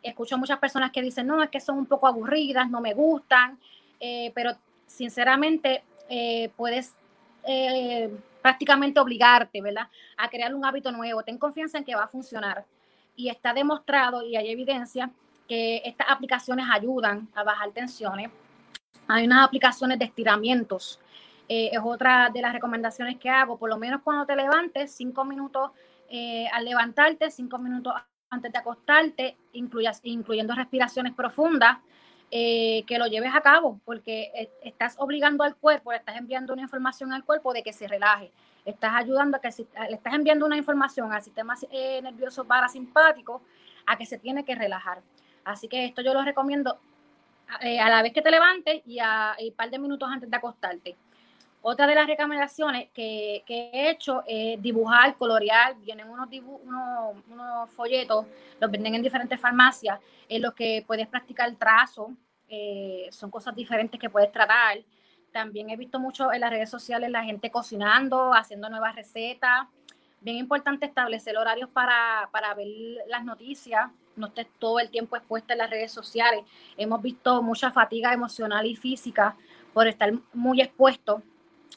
escucho 0.03 0.39
muchas 0.39 0.59
personas 0.59 0.91
que 0.91 1.03
dicen, 1.03 1.27
no, 1.27 1.43
es 1.43 1.51
que 1.51 1.61
son 1.61 1.79
un 1.79 1.87
poco 1.87 2.07
aburridas, 2.07 2.71
no 2.71 2.81
me 2.81 2.95
gustan, 2.95 3.59
eh, 3.99 4.33
pero 4.35 4.53
sinceramente 4.87 5.83
eh, 6.09 6.51
puedes 6.57 6.95
eh, 7.47 8.11
prácticamente 8.43 9.01
obligarte, 9.01 9.61
¿verdad? 9.61 9.89
A 10.17 10.29
crear 10.29 10.55
un 10.55 10.65
hábito 10.65 10.91
nuevo. 10.93 11.23
Ten 11.23 11.39
confianza 11.39 11.79
en 11.79 11.85
que 11.85 11.95
va 11.95 12.05
a 12.05 12.09
funcionar. 12.09 12.65
Y 13.17 13.29
está 13.29 13.53
demostrado 13.53 14.23
y 14.23 14.37
hay 14.37 14.51
evidencia 14.51 15.11
que 15.47 15.83
estas 15.85 16.07
aplicaciones 16.09 16.67
ayudan 16.71 17.29
a 17.35 17.43
bajar 17.43 17.71
tensiones. 17.73 18.31
Hay 19.09 19.27
unas 19.27 19.47
aplicaciones 19.47 19.99
de 19.99 20.07
estiramientos. 20.07 20.99
es 21.49 21.81
otra 21.83 22.31
de 22.33 22.41
las 22.41 22.53
recomendaciones 22.53 23.19
que 23.19 23.29
hago, 23.29 23.59
por 23.59 23.69
lo 23.69 23.77
menos 23.77 24.01
cuando 24.03 24.25
te 24.25 24.37
levantes, 24.37 24.93
cinco 24.93 25.25
minutos 25.25 25.73
al 26.53 26.65
levantarte, 26.65 27.31
cinco 27.31 27.59
minutos 27.59 27.95
antes 28.31 28.53
de 28.53 28.59
acostarte, 28.59 29.37
incluyas, 29.53 30.01
incluyendo 30.05 30.55
respiraciones 30.55 31.15
profundas, 31.15 31.79
eh, 32.33 32.85
que 32.87 32.97
lo 32.97 33.07
lleves 33.07 33.35
a 33.35 33.41
cabo, 33.41 33.81
porque 33.85 34.51
estás 34.63 34.95
obligando 34.99 35.43
al 35.43 35.57
cuerpo, 35.57 35.93
estás 35.93 36.17
enviando 36.17 36.53
una 36.53 36.63
información 36.63 37.13
al 37.13 37.25
cuerpo 37.25 37.53
de 37.53 37.65
que 37.65 37.73
se 37.73 37.89
relaje. 37.89 38.31
Estás 38.65 38.93
ayudando 38.95 39.37
a 39.37 39.41
que 39.41 39.49
le 39.89 39.97
estás 39.97 40.15
enviando 40.15 40.47
una 40.47 40.57
información 40.57 41.13
al 41.13 41.23
sistema 41.23 41.55
eh, 41.73 42.01
nervioso 42.03 42.45
parasimpático 42.45 43.43
a 43.87 43.97
que 43.97 44.07
se 44.07 44.17
tiene 44.19 44.45
que 44.45 44.55
relajar. 44.55 45.03
Así 45.45 45.67
que 45.67 45.87
esto 45.87 46.03
yo 46.03 46.15
lo 46.15 46.23
recomiendo 46.23 46.79
eh, 47.63 47.81
a 47.81 47.89
la 47.89 48.01
vez 48.03 48.13
que 48.13 48.23
te 48.23 48.31
levantes 48.31 48.81
y, 48.87 49.01
a, 49.01 49.35
un 49.41 49.53
par 49.55 49.71
de 49.71 49.79
minutos 49.81 50.09
antes 50.09 50.31
de 50.31 50.37
acostarte. 50.37 50.97
Otra 51.63 51.87
de 51.87 51.95
las 51.95 52.07
recomendaciones 52.07 52.89
que, 52.91 53.45
he 53.47 53.91
hecho 53.91 54.23
es 54.27 54.61
dibujar, 54.63 55.15
colorear. 55.17 55.77
Vienen 55.77 56.09
unos, 56.09 57.71
folletos, 57.71 58.27
los 58.59 58.71
venden 58.71 58.95
en 58.95 59.03
diferentes 59.03 59.39
farmacias, 59.39 60.01
en 60.29 60.41
los 60.41 60.55
que 60.55 60.83
puedes 60.87 61.07
practicar 61.07 61.55
trazo. 61.57 62.13
Eh, 62.49 63.09
son 63.11 63.31
cosas 63.31 63.55
diferentes 63.55 64.01
que 64.01 64.09
puedes 64.09 64.33
tratar. 64.33 64.79
También 65.33 65.69
he 65.69 65.77
visto 65.77 66.01
mucho 66.01 66.33
en 66.33 66.41
las 66.41 66.51
redes 66.51 66.71
sociales 66.71 67.11
la 67.11 67.25
gente 67.25 67.51
cocinando, 67.51 68.33
haciendo 68.33 68.71
nuevas 68.71 68.97
recetas. 68.97 69.69
Bien 70.23 70.37
importante 70.39 70.87
establecer 70.87 71.37
horarios 71.37 71.69
para, 71.71 72.29
para 72.33 72.55
ver 72.55 72.69
las 73.07 73.25
noticias, 73.25 73.91
no 74.17 74.29
estés 74.29 74.49
todo 74.59 74.81
el 74.81 74.91
tiempo 74.91 75.17
expuesta 75.17 75.53
en 75.53 75.59
las 75.59 75.71
redes 75.71 75.93
sociales. 75.93 76.43
Hemos 76.77 77.01
visto 77.03 77.43
mucha 77.43 77.71
fatiga 77.71 78.13
emocional 78.13 78.67
y 78.67 78.77
física 78.77 79.37
por 79.73 79.87
estar 79.87 80.13
muy 80.33 80.61
expuesto 80.61 81.23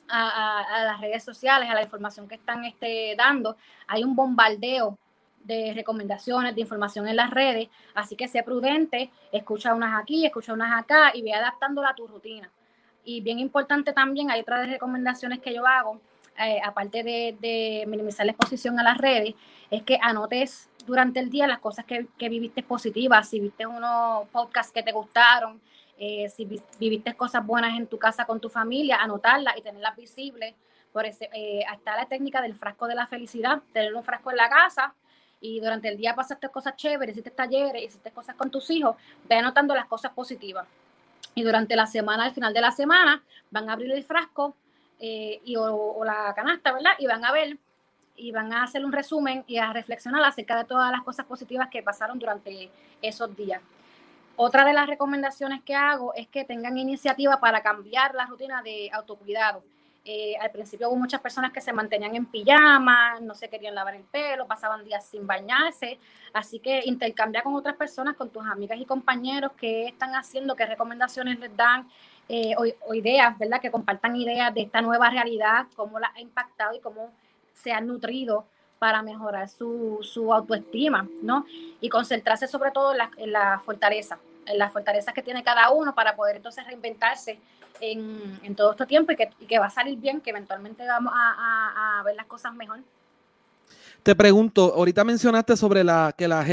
a, 0.10 0.84
las 0.86 1.02
redes 1.02 1.24
sociales, 1.24 1.70
a 1.70 1.74
la 1.74 1.84
información 1.84 2.28
que 2.28 2.36
están 2.36 2.66
este, 2.66 3.16
dando. 3.18 3.58
Hay 3.88 4.04
un 4.04 4.16
bombardeo 4.16 4.98
de 5.44 5.74
recomendaciones, 5.74 6.56
de 6.56 6.62
información 6.62 7.08
en 7.08 7.18
las 7.18 7.30
redes, 7.30 7.70
así 7.94 8.16
que 8.16 8.28
sé 8.28 8.44
prudente, 8.44 9.12
escucha 9.32 9.74
unas 9.74 10.00
aquí, 10.02 10.26
escucha 10.26 10.54
unas 10.54 10.80
acá 10.80 11.12
y 11.14 11.22
ve 11.22 11.34
adaptándola 11.34 11.90
a 11.90 11.96
tu 11.96 12.08
rutina. 12.08 12.50
Y 13.04 13.22
bien 13.22 13.40
importante 13.40 13.92
también, 13.92 14.32
hay 14.32 14.42
otras 14.42 14.70
recomendaciones 14.70 15.40
que 15.40 15.54
yo 15.54 15.68
hago, 15.68 16.00
eh, 16.40 16.60
aparte 16.64 17.04
de, 17.04 17.38
de, 17.40 17.84
minimizar 17.88 18.26
la 18.26 18.32
exposición 18.32 18.80
a 18.80 18.84
las 18.84 18.98
redes, 18.98 19.36
es 19.70 19.84
que 19.84 20.00
anotes 20.02 20.70
durante 20.86 21.20
el 21.20 21.30
día 21.30 21.46
las 21.46 21.60
cosas 21.60 21.86
que, 21.86 22.08
que 22.18 22.30
viviste 22.30 22.64
positivas, 22.64 23.30
si 23.30 23.40
viste 23.40 23.66
unos 23.66 24.28
podcasts 24.30 24.72
que 24.72 24.84
te 24.84 24.92
gustaron, 24.92 25.62
eh, 25.98 26.30
si 26.30 26.46
viviste 26.80 27.14
cosas 27.16 27.46
buenas 27.46 27.78
en 27.78 27.88
tu 27.88 27.98
casa 27.98 28.26
con 28.26 28.40
tu 28.40 28.50
familia, 28.50 28.98
anotarlas 28.98 29.58
y 29.58 29.62
tenerlas 29.62 29.96
visibles. 29.96 30.56
Por 30.92 31.06
ese, 31.06 31.30
eh, 31.34 31.64
está 31.74 31.96
la 31.96 32.06
técnica 32.06 32.42
del 32.42 32.56
frasco 32.56 32.88
de 32.88 32.96
la 32.96 33.08
felicidad, 33.08 33.62
tener 33.74 33.94
un 33.96 34.04
frasco 34.04 34.32
en 34.32 34.38
la 34.38 34.50
casa 34.50 34.94
y 35.44 35.60
durante 35.60 35.90
el 35.90 35.98
día 35.98 36.16
pasaste 36.16 36.48
cosas 36.50 36.76
chéveres, 36.78 37.14
hiciste 37.14 37.32
talleres, 37.32 37.84
hiciste 37.84 38.12
cosas 38.12 38.36
con 38.36 38.50
tus 38.50 38.70
hijos, 38.70 38.96
ve 39.28 39.36
anotando 39.36 39.76
las 39.76 39.88
cosas 39.88 40.14
positivas. 40.14 40.66
Y 41.36 41.44
durante 41.44 41.76
la 41.76 41.86
semana, 41.86 42.24
al 42.24 42.32
final 42.32 42.54
de 42.54 42.62
la 42.62 42.72
semana, 42.72 43.22
van 43.52 43.70
a 43.70 43.74
abrir 43.74 43.92
el 43.92 44.06
frasco 44.06 44.56
eh, 45.00 45.42
y, 45.44 45.58
o, 45.58 46.02
la 46.06 46.34
canasta, 46.34 46.72
¿verdad? 46.72 46.92
Y 46.98 47.08
van 47.08 47.26
a 47.26 47.34
ver 47.34 47.58
y 48.16 48.32
van 48.32 48.54
a 48.54 48.64
hacer 48.64 48.86
un 48.86 48.94
resumen 48.94 49.44
y 49.48 49.58
a 49.58 49.74
reflexionar 49.74 50.24
acerca 50.24 50.56
de 50.56 50.64
todas 50.64 50.92
las 50.92 51.02
cosas 51.02 51.26
positivas 51.26 51.68
que 51.70 51.84
pasaron 51.84 52.20
durante 52.20 52.70
esos 53.02 53.36
días. 53.36 53.62
Otra 54.36 54.66
de 54.66 54.74
las 54.74 54.88
recomendaciones 54.88 55.62
que 55.64 55.76
hago 55.76 56.14
es 56.16 56.28
que 56.28 56.44
tengan 56.44 56.78
iniciativa 56.78 57.40
para 57.40 57.62
cambiar 57.62 58.16
la 58.16 58.26
rutina 58.26 58.62
de 58.64 58.90
autocuidado. 58.92 59.64
Eh, 60.06 60.36
al 60.42 60.52
principio 60.52 60.90
hubo 60.90 60.98
muchas 60.98 61.22
personas 61.22 61.54
que 61.54 61.62
se 61.62 61.72
mantenían 61.72 62.14
en 62.14 62.26
pijama, 62.26 63.20
no 63.22 63.36
se 63.36 63.48
querían 63.48 63.74
lavar 63.74 63.96
el 63.96 64.04
pelo, 64.04 64.46
pasaban 64.46 64.84
días 64.84 65.06
sin 65.06 65.26
bañarse. 65.26 65.98
Así 66.34 66.60
que 66.60 66.82
intercambia 66.86 67.42
con 67.42 67.54
otras 67.54 67.76
personas, 67.76 68.16
con 68.18 68.30
tus 68.30 68.46
amigas 68.46 68.80
y 68.80 68.86
compañeros, 68.86 69.54
qué 69.56 69.86
están 69.86 70.14
haciendo, 70.16 70.56
qué 70.56 70.66
recomendaciones 70.66 71.40
les 71.40 71.56
dan 71.56 71.88
eh, 72.28 72.54
o, 72.58 72.94
ideas, 72.94 73.38
¿verdad? 73.38 73.62
Que 73.62 73.72
compartan 73.72 74.16
ideas 74.16 74.54
de 74.54 74.64
esta 74.64 74.82
nueva 74.82 75.10
realidad, 75.10 75.68
cómo 75.76 76.00
la 76.00 76.12
ha 76.14 76.20
impactado 76.20 76.76
y 76.76 76.82
cómo 76.82 77.12
se 77.54 77.72
han 77.72 77.88
nutrido 77.88 78.46
para 78.84 79.02
mejorar 79.02 79.48
su, 79.48 80.00
su 80.02 80.34
autoestima, 80.34 81.08
¿no? 81.22 81.46
Y 81.80 81.88
concentrarse 81.88 82.50
sobre 82.50 82.72
todo 82.72 82.92
en 82.92 82.98
la, 82.98 83.12
en 83.16 83.32
la, 83.32 83.62
fortaleza, 83.64 84.20
en 84.46 84.58
las 84.58 84.74
fortalezas 84.74 85.14
que 85.14 85.22
tiene 85.22 85.42
cada 85.42 85.70
uno 85.70 85.96
para 85.96 86.18
poder 86.18 86.36
entonces 86.36 86.68
reinventarse 86.68 87.40
en, 87.80 88.42
en 88.44 88.56
todo 88.58 88.72
este 88.72 88.86
tiempo 88.86 89.14
y 89.14 89.16
que, 89.16 89.30
y 89.40 89.46
que, 89.46 89.58
va 89.58 89.68
a 89.68 89.70
salir 89.70 89.98
bien, 89.98 90.20
que 90.20 90.32
eventualmente 90.32 90.86
vamos 90.86 91.14
a, 91.16 92.00
a 92.02 92.04
ver 92.04 92.16
las 92.18 92.26
cosas 92.26 92.54
mejor. 92.56 92.82
Te 94.04 94.16
pregunto, 94.16 94.74
ahorita 94.76 95.06
mencionaste 95.06 95.56
sobre 95.56 95.82
la, 95.86 96.14
que 96.18 96.28
la, 96.28 96.44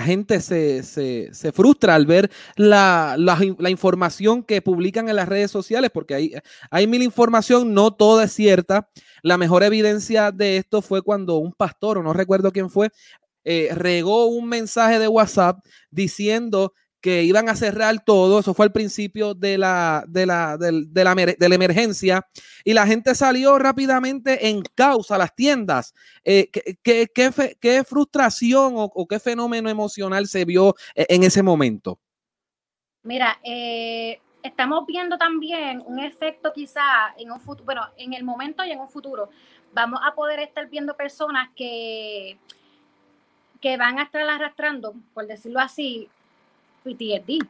gente 0.00 0.40
se, 0.40 0.84
se, 0.84 1.34
se, 1.34 1.50
frustra 1.50 1.96
al 1.96 2.06
ver 2.06 2.30
la, 2.54 3.16
la, 3.18 3.70
información 3.70 4.44
que 4.44 4.62
publican 4.62 5.08
en 5.08 5.16
las 5.16 5.28
redes 5.28 5.50
sociales, 5.50 5.90
porque 5.92 6.14
hay, 6.14 6.34
hay 6.70 6.86
mil 6.86 7.02
información, 7.02 7.74
no 7.74 7.92
toda 7.92 8.24
es 8.24 8.32
cierta. 8.32 8.88
La 9.22 9.36
mejor 9.36 9.64
evidencia 9.64 10.30
de 10.30 10.58
esto 10.58 10.80
fue 10.80 11.02
cuando 11.02 11.38
un 11.38 11.52
pastor, 11.52 11.98
o 11.98 12.04
no 12.04 12.12
recuerdo 12.12 12.52
quién 12.52 12.70
fue, 12.70 12.90
eh, 13.44 13.70
regó 13.74 14.26
un 14.26 14.48
mensaje 14.48 15.00
de 15.00 15.08
WhatsApp 15.08 15.58
diciendo 15.90 16.72
que 17.06 17.22
iban 17.22 17.48
a 17.48 17.54
cerrar 17.54 18.04
todo, 18.04 18.40
eso 18.40 18.52
fue 18.52 18.66
al 18.66 18.72
principio 18.72 19.32
de 19.32 19.56
la, 19.56 20.02
de 20.08 20.26
la, 20.26 20.56
de, 20.56 21.04
la, 21.04 21.54
emergencia, 21.54 22.26
y 22.64 22.72
la 22.72 22.84
gente 22.84 23.14
salió 23.14 23.60
rápidamente 23.60 24.48
en 24.48 24.60
causa 24.74 25.14
a 25.14 25.18
las 25.18 25.32
tiendas. 25.32 25.94
Eh, 26.24 26.50
¿qué, 26.82 27.06
qué, 27.60 27.84
frustración 27.84 28.72
o, 28.76 29.06
qué 29.06 29.20
fenómeno 29.20 29.70
emocional 29.70 30.26
se 30.26 30.44
vio 30.44 30.74
e, 30.96 31.06
en 31.08 31.22
ese 31.22 31.44
momento? 31.44 32.00
Mira, 33.04 33.38
eh, 33.44 34.18
estamos 34.42 34.84
viendo 34.84 35.16
también 35.16 35.84
un 35.86 36.00
efecto 36.00 36.52
quizá 36.52 37.14
en 37.16 37.30
un 37.30 37.38
futuro, 37.38 37.66
bueno, 37.66 37.82
en 37.98 38.14
el 38.14 38.24
momento 38.24 38.64
y 38.64 38.72
en 38.72 38.80
un 38.80 38.88
futuro, 38.88 39.30
vamos 39.72 40.00
a 40.04 40.12
poder 40.12 40.40
estar 40.40 40.68
viendo 40.68 40.96
personas 40.96 41.50
que, 41.54 42.36
que 43.60 43.76
van 43.76 44.00
a 44.00 44.02
estar 44.02 44.28
arrastrando, 44.28 44.96
por 45.14 45.28
decirlo 45.28 45.60
así, 45.60 46.10
PTSD. 46.86 47.44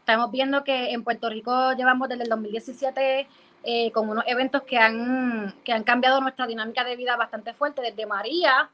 Estamos 0.00 0.30
viendo 0.30 0.64
que 0.64 0.92
en 0.92 1.04
Puerto 1.04 1.28
Rico 1.28 1.72
llevamos 1.74 2.08
desde 2.08 2.22
el 2.22 2.30
2017 2.30 3.28
eh, 3.64 3.92
con 3.92 4.08
unos 4.08 4.24
eventos 4.26 4.62
que 4.62 4.78
han, 4.78 5.54
que 5.62 5.72
han 5.72 5.84
cambiado 5.84 6.20
nuestra 6.20 6.46
dinámica 6.46 6.84
de 6.84 6.96
vida 6.96 7.16
bastante 7.16 7.52
fuerte. 7.52 7.82
Desde 7.82 8.06
María, 8.06 8.70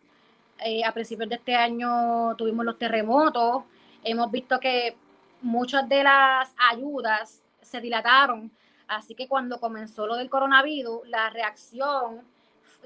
eh, 0.60 0.84
a 0.84 0.92
principios 0.92 1.28
de 1.28 1.34
este 1.34 1.56
año 1.56 2.36
tuvimos 2.36 2.64
los 2.64 2.78
terremotos. 2.78 3.64
Hemos 4.04 4.30
visto 4.30 4.60
que 4.60 4.96
muchas 5.42 5.88
de 5.88 6.04
las 6.04 6.54
ayudas 6.70 7.42
se 7.60 7.80
dilataron. 7.80 8.50
Así 8.86 9.14
que 9.14 9.26
cuando 9.26 9.58
comenzó 9.58 10.06
lo 10.06 10.14
del 10.14 10.30
coronavirus, 10.30 11.08
la 11.08 11.30
reacción 11.30 12.20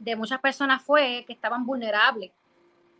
de 0.00 0.16
muchas 0.16 0.40
personas 0.40 0.80
fue 0.82 1.24
que 1.26 1.34
estaban 1.34 1.66
vulnerables. 1.66 2.30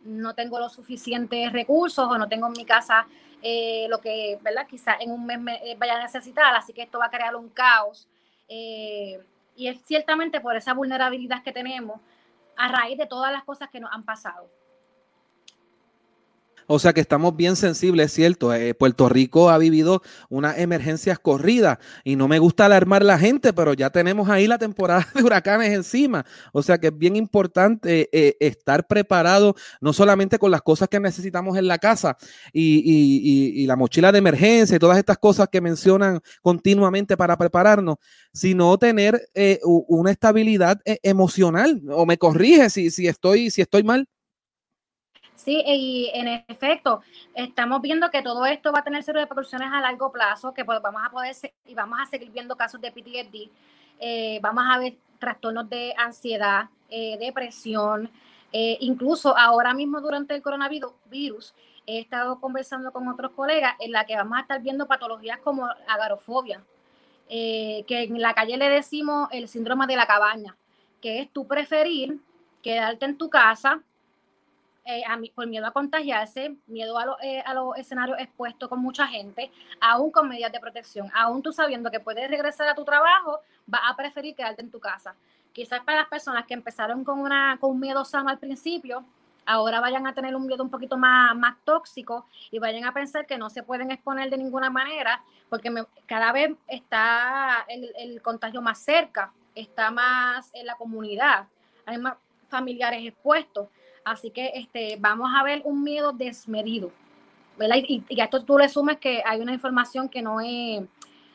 No 0.03 0.35
tengo 0.35 0.59
los 0.59 0.73
suficientes 0.73 1.51
recursos 1.51 2.07
o 2.07 2.17
no 2.17 2.27
tengo 2.27 2.47
en 2.47 2.53
mi 2.53 2.65
casa 2.65 3.07
eh, 3.41 3.87
lo 3.89 3.99
que, 3.99 4.37
¿verdad? 4.41 4.67
Quizás 4.67 4.97
en 4.99 5.11
un 5.11 5.25
mes 5.25 5.39
me 5.39 5.55
eh, 5.71 5.75
vaya 5.77 5.95
a 5.95 6.01
necesitar, 6.01 6.55
así 6.55 6.73
que 6.73 6.81
esto 6.81 6.99
va 6.99 7.05
a 7.05 7.11
crear 7.11 7.35
un 7.35 7.49
caos. 7.49 8.07
Eh, 8.47 9.21
y 9.55 9.67
es 9.67 9.81
ciertamente 9.85 10.41
por 10.41 10.55
esa 10.55 10.73
vulnerabilidad 10.73 11.43
que 11.43 11.51
tenemos 11.51 11.99
a 12.57 12.67
raíz 12.69 12.97
de 12.97 13.05
todas 13.05 13.31
las 13.31 13.43
cosas 13.43 13.69
que 13.69 13.79
nos 13.79 13.91
han 13.91 14.03
pasado. 14.03 14.49
O 16.71 16.77
sea 16.77 16.93
que 16.93 17.01
estamos 17.01 17.35
bien 17.35 17.55
sensibles, 17.55 18.13
¿cierto? 18.13 18.53
Eh, 18.53 18.75
Puerto 18.75 19.09
Rico 19.09 19.49
ha 19.49 19.57
vivido 19.57 20.03
unas 20.29 20.59
emergencias 20.59 21.17
corridas 21.17 21.79
y 22.03 22.15
no 22.15 22.27
me 22.27 22.37
gusta 22.37 22.65
alarmar 22.65 23.03
la 23.03 23.17
gente, 23.17 23.53
pero 23.53 23.73
ya 23.73 23.89
tenemos 23.89 24.29
ahí 24.29 24.45
la 24.45 24.59
temporada 24.59 25.07
de 25.15 25.23
huracanes 25.23 25.71
encima. 25.71 26.27
O 26.53 26.61
sea 26.61 26.77
que 26.77 26.87
es 26.89 26.97
bien 26.97 27.15
importante 27.15 28.07
eh, 28.11 28.37
estar 28.39 28.85
preparado, 28.85 29.55
no 29.81 29.93
solamente 29.93 30.37
con 30.37 30.51
las 30.51 30.61
cosas 30.61 30.89
que 30.89 30.99
necesitamos 30.99 31.57
en 31.57 31.67
la 31.67 31.79
casa 31.79 32.17
y, 32.53 33.65
la 33.65 33.75
mochila 33.75 34.11
de 34.11 34.19
emergencia 34.19 34.75
y 34.75 34.79
todas 34.79 34.99
estas 34.99 35.17
cosas 35.17 35.47
que 35.51 35.61
mencionan 35.61 36.19
continuamente 36.43 37.17
para 37.17 37.35
prepararnos, 37.35 37.95
sino 38.31 38.77
tener 38.77 39.19
eh, 39.33 39.59
una 39.63 40.11
estabilidad 40.11 40.79
emocional. 40.85 41.81
O 41.89 42.05
me 42.05 42.19
corrige 42.19 42.69
si, 42.69 43.07
estoy, 43.07 43.49
si 43.49 43.61
estoy 43.61 43.81
mal. 43.81 44.07
Sí, 45.39 45.63
y 45.65 46.11
en 46.13 46.43
efecto, 46.49 47.01
estamos 47.33 47.81
viendo 47.81 48.11
que 48.11 48.21
todo 48.21 48.45
esto 48.45 48.73
va 48.73 48.79
a 48.79 48.83
tener 48.83 49.05
repercusiones 49.05 49.69
a 49.71 49.79
largo 49.79 50.11
plazo, 50.11 50.53
que 50.53 50.65
pues 50.65 50.81
vamos 50.81 51.01
a 51.01 51.09
poder 51.09 51.33
y 51.65 51.73
vamos 51.73 51.97
a 51.97 52.05
seguir 52.07 52.29
viendo 52.29 52.57
casos 52.57 52.81
de 52.81 52.91
PTSD, 52.91 53.49
eh, 54.01 54.39
vamos 54.41 54.65
a 54.69 54.77
ver 54.77 54.97
trastornos 55.17 55.69
de 55.69 55.93
ansiedad, 55.97 56.65
eh, 56.89 57.17
depresión, 57.19 58.11
eh, 58.51 58.79
incluso 58.81 59.37
ahora 59.37 59.73
mismo 59.73 60.01
durante 60.01 60.35
el 60.35 60.41
coronavirus 60.41 61.53
he 61.87 61.99
estado 61.99 62.41
conversando 62.41 62.91
con 62.91 63.07
otros 63.07 63.31
colegas 63.31 63.75
en 63.79 63.93
la 63.93 64.05
que 64.05 64.17
vamos 64.17 64.39
a 64.39 64.41
estar 64.41 64.61
viendo 64.61 64.87
patologías 64.87 65.39
como 65.39 65.69
agarofobia, 65.87 66.61
que 67.29 67.85
en 67.87 68.21
la 68.21 68.33
calle 68.33 68.57
le 68.57 68.67
decimos 68.67 69.29
el 69.31 69.47
síndrome 69.47 69.87
de 69.87 69.95
la 69.95 70.05
cabaña, 70.05 70.57
que 70.99 71.21
es 71.21 71.31
tu 71.31 71.47
preferir 71.47 72.19
quedarte 72.61 73.05
en 73.05 73.17
tu 73.17 73.29
casa 73.29 73.81
eh, 74.89 75.31
por 75.35 75.45
miedo 75.45 75.67
a 75.67 75.71
contagiarse, 75.71 76.55
miedo 76.67 76.97
eh, 77.21 77.43
a, 77.45 77.53
los 77.53 77.77
escenarios 77.77 78.17
expuestos 78.19 78.67
con 78.67 78.79
mucha 78.79 79.05
gente, 79.07 79.51
aún 79.79 80.11
con 80.11 80.27
medidas 80.27 80.51
de 80.51 80.59
protección, 80.59 81.11
aún 81.13 81.43
tú 81.43 81.51
sabiendo 81.53 81.91
que 81.91 81.99
puedes 81.99 82.27
regresar 82.29 82.67
a 82.67 82.75
tu 82.75 82.83
trabajo, 82.83 83.39
vas 83.67 83.81
a 83.87 83.95
preferir 83.95 84.35
quedarte 84.35 84.61
en 84.61 84.71
tu 84.71 84.79
casa. 84.79 85.15
Quizás 85.53 85.81
para 85.83 85.99
las 85.99 86.09
personas 86.09 86.45
que 86.45 86.53
empezaron 86.53 87.03
con, 87.03 87.19
una, 87.19 87.57
con 87.59 87.71
un 87.71 87.79
miedo 87.79 88.03
sano 88.03 88.29
al 88.29 88.39
principio, 88.39 89.05
ahora 89.45 89.79
vayan 89.79 90.07
a 90.07 90.13
tener 90.13 90.35
un 90.35 90.47
miedo 90.47 90.63
un 90.63 90.69
poquito 90.69 90.97
más, 90.97 91.35
más 91.35 91.57
tóxico 91.63 92.25
y 92.49 92.59
vayan 92.59 92.85
a 92.85 92.93
pensar 92.93 93.25
que 93.25 93.37
no 93.37 93.49
se 93.49 93.63
pueden 93.63 93.91
exponer 93.91 94.29
de 94.29 94.37
ninguna 94.37 94.69
manera 94.69 95.23
porque 95.49 95.71
cada 96.05 96.31
vez 96.31 96.51
está 96.67 97.65
el, 97.67 97.91
el, 97.97 98.21
contagio 98.21 98.61
más 98.61 98.79
cerca, 98.79 99.33
está 99.55 99.91
más 99.91 100.49
en 100.53 100.65
la 100.65 100.75
comunidad, 100.75 101.47
hay 101.85 101.97
más 101.97 102.15
familiares 102.47 103.05
expuestos. 103.05 103.67
Así 104.03 104.31
que 104.31 104.51
este, 104.55 104.97
vamos 104.99 105.29
a 105.35 105.43
ver 105.43 105.61
un 105.65 105.83
miedo 105.83 106.11
desmedido. 106.11 106.91
Y, 107.59 108.03
y, 108.07 108.21
a 108.21 108.25
esto 108.25 108.43
tú 108.43 108.57
le 108.57 108.69
sumes 108.69 108.97
que 108.97 109.21
hay 109.25 109.41
una 109.41 109.53
información 109.53 110.07
que 110.07 110.21
no 110.21 110.39
es 110.39 110.81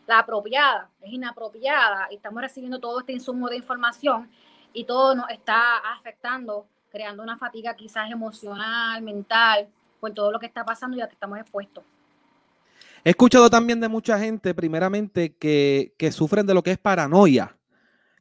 la 0.07 0.21
apropiada, 0.21 0.89
es 1.03 1.13
inapropiada, 1.13 2.09
estamos 2.11 2.41
recibiendo 2.41 2.81
todo 2.81 3.01
este 3.01 3.13
insumo 3.13 3.49
de 3.49 3.57
información 3.57 4.31
y 4.73 4.85
todo 4.85 5.15
nos 5.15 5.29
está 5.31 5.77
afectando, 5.79 6.67
creando 6.91 7.23
una 7.23 7.37
fatiga 7.37 7.75
quizás 7.75 8.11
emocional, 8.11 9.03
mental, 9.03 9.69
por 10.01 10.13
todo 10.13 10.33
lo 10.33 10.39
que 10.39 10.47
está 10.47 10.65
pasando 10.65 10.97
y 10.97 11.03
a 11.03 11.07
que 11.09 11.15
estamos 11.15 11.39
expuestos. 11.39 11.85
He 13.05 13.11
escuchado 13.11 13.51
también 13.51 13.81
de 13.81 13.89
mucha 13.89 14.19
gente, 14.19 14.55
primeramente, 14.55 15.35
que, 15.37 15.95
que 15.99 16.11
sufren 16.11 16.47
de 16.47 16.55
lo 16.55 16.63
que 16.63 16.71
es 16.71 16.79
paranoia 16.79 17.55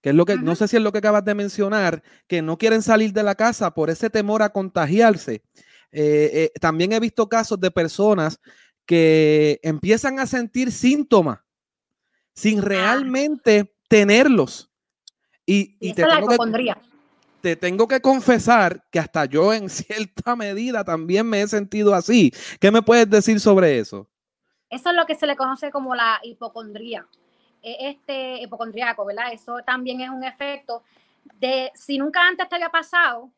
que 0.03 0.09
es 0.09 0.15
lo 0.15 0.25
que, 0.25 0.35
no 0.35 0.53
sé 0.53 0.67
si 0.67 0.75
es 0.75 0.81
lo 0.81 0.91
que 0.91 0.97
acabas 0.97 1.23
de 1.23 1.33
mencionar, 1.33 2.03
que 2.27 2.41
no 2.41 2.57
quieren 2.57 2.81
salir 2.81 3.13
de 3.13 3.23
la 3.23 3.35
casa 3.35 3.73
por 3.73 3.89
ese 3.89 4.09
temor 4.09 4.43
a 4.43 4.49
contagiarse. 4.49 5.35
Eh, 5.93 6.29
eh, 6.33 6.51
también 6.59 6.91
he 6.91 6.99
visto 6.99 7.29
casos 7.29 7.57
de 7.57 7.71
personas 7.71 8.37
que 8.85 9.61
empiezan 9.63 10.19
a 10.19 10.27
sentir 10.27 10.73
síntomas 10.73 11.39
sin 12.35 12.59
ah. 12.59 12.63
realmente 12.63 13.73
tenerlos. 13.87 14.69
Y, 15.45 15.93
te, 15.93 16.03
tengo 16.03 16.27
que, 16.27 16.75
te 17.39 17.55
tengo 17.55 17.87
que 17.87 18.01
confesar 18.01 18.83
que 18.91 18.99
hasta 18.99 19.23
yo 19.23 19.53
en 19.53 19.69
cierta 19.69 20.35
medida 20.35 20.83
también 20.83 21.29
me 21.29 21.41
he 21.41 21.47
sentido 21.47 21.95
así. 21.95 22.33
¿Qué 22.59 22.71
me 22.71 22.81
puedes 22.81 23.09
decir 23.09 23.39
sobre 23.39 23.79
eso? 23.79 24.09
Eso 24.69 24.89
es 24.89 24.95
lo 24.97 25.05
que 25.05 25.15
se 25.15 25.27
le 25.27 25.37
conoce 25.37 25.71
como 25.71 25.95
la 25.95 26.19
hipocondría 26.23 27.07
este 27.63 28.41
hipocondriaco, 28.41 29.05
¿verdad? 29.05 29.31
Eso 29.31 29.59
también 29.65 30.01
es 30.01 30.09
un 30.09 30.23
efecto 30.23 30.83
de, 31.39 31.71
si 31.73 31.97
nunca 31.97 32.27
antes 32.27 32.47
te 32.49 32.55
había 32.55 32.69
pasado, 32.69 33.31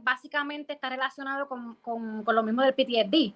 básicamente 0.00 0.72
está 0.72 0.88
relacionado 0.88 1.46
con, 1.46 1.74
con, 1.76 2.24
lo 2.26 2.42
mismo 2.42 2.62
del 2.62 2.72
PTSD. 2.74 3.34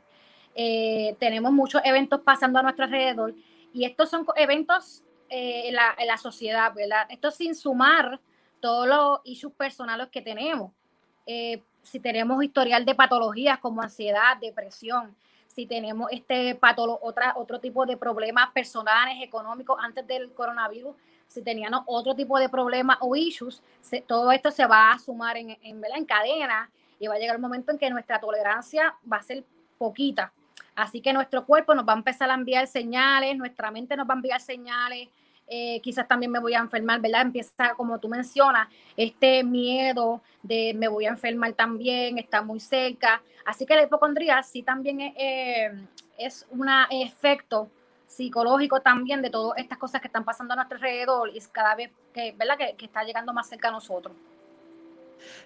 Eh, 0.59 1.15
tenemos 1.21 1.53
muchos 1.53 1.83
eventos 1.85 2.23
pasando 2.23 2.59
a 2.59 2.63
nuestro 2.63 2.87
alrededor 2.87 3.35
y 3.75 3.85
estos 3.85 4.09
son 4.09 4.25
eventos 4.37 5.05
eh, 5.29 5.69
en, 5.69 5.75
la, 5.75 5.95
en, 5.99 6.07
la, 6.07 6.17
sociedad, 6.17 6.73
¿verdad? 6.75 7.07
Esto 7.11 7.31
sin 7.31 7.55
sumar 7.55 8.19
todos 8.61 8.89
los 8.89 9.21
issues 9.25 9.53
personales 9.53 10.09
que 10.09 10.23
tenemos. 10.23 10.73
Eh, 11.27 11.63
si 11.83 12.01
tenemos 12.01 12.43
historial 12.43 12.87
de 12.87 12.95
patologías 12.95 13.59
como 13.59 13.83
ansiedad, 13.83 14.39
depresión, 14.41 15.15
si 15.57 15.65
tenemos 15.65 16.11
este 16.13 16.55
patolo, 16.55 16.99
otra, 17.01 17.33
otro 17.35 17.59
tipo 17.61 17.87
de 17.87 17.97
problemas 17.97 18.51
personales, 18.51 19.23
económicos 19.23 19.79
antes 19.83 20.07
del 20.07 20.31
coronavirus, 20.35 20.95
si 21.29 21.41
teníamos 21.41 21.81
otro 21.87 22.15
tipo 22.15 22.39
de 22.39 22.51
problemas 22.51 22.99
o 23.01 23.17
issues, 23.17 23.63
todo 24.07 24.31
esto 24.33 24.51
se 24.51 24.67
va 24.67 24.93
a 24.93 24.99
sumar 24.99 25.39
en, 25.39 25.57
en, 25.63 25.83
en 25.83 26.05
cadena 26.05 26.71
y 27.01 27.07
va 27.07 27.15
a 27.15 27.19
llegar 27.19 27.37
el 27.37 27.41
momento 27.41 27.73
en 27.73 27.79
que 27.79 27.89
nuestra 27.89 28.21
tolerancia 28.21 28.95
va 29.11 29.17
a 29.17 29.23
ser 29.23 29.45
poquita. 29.79 30.31
Así 30.75 31.01
que 31.01 31.15
nuestro 31.15 31.47
cuerpo 31.47 31.75
nos 31.75 31.89
va 31.89 31.95
a 31.95 31.97
empezar 31.97 32.31
a 32.31 32.35
enviar 32.35 32.67
señales, 32.67 33.35
nuestra 33.39 33.71
mente 33.71 33.97
nos 33.97 34.07
va 34.07 34.13
a 34.13 34.17
enviar 34.17 34.43
señales, 34.43 35.09
eh, 35.47 35.81
quizás 35.81 36.09
también 36.09 36.33
me 36.33 36.39
voy 36.39 36.55
a 36.55 36.59
enfermar, 36.59 37.01
¿verdad? 37.01 37.23
Empieza, 37.23 37.75
como 37.77 37.99
tú 37.99 38.09
mencionas, 38.09 38.69
este 38.97 39.45
miedo 39.45 40.21
de 40.43 40.75
me 40.75 40.89
voy 40.89 41.07
a 41.07 41.11
enfermar 41.11 41.53
también, 41.53 42.19
está 42.19 42.43
muy 42.43 42.61
cerca. 42.61 43.23
Así 43.45 43.65
que 43.65 43.77
la 43.77 43.85
hipocondría 43.85 44.43
sí 44.43 44.63
también 44.63 45.01
es, 45.01 45.15
eh, 45.17 46.47
un 46.51 46.69
efecto 46.91 47.69
psicológico 48.07 48.81
también 48.81 49.23
de 49.23 49.31
todas 49.31 49.59
estas 49.59 49.79
cosas 49.79 50.01
que 50.01 50.07
están 50.09 50.25
pasando 50.25 50.55
a 50.55 50.57
nuestro 50.57 50.77
alrededor 50.77 51.31
y 51.35 51.41
cada 51.53 51.75
vez 51.75 51.91
que, 52.13 52.33
¿verdad? 52.33 52.57
que 52.57 52.85
está 52.85 53.05
llegando 53.05 53.33
más 53.33 53.49
cerca 53.49 53.69
a 53.69 53.73
nosotros. 53.73 54.15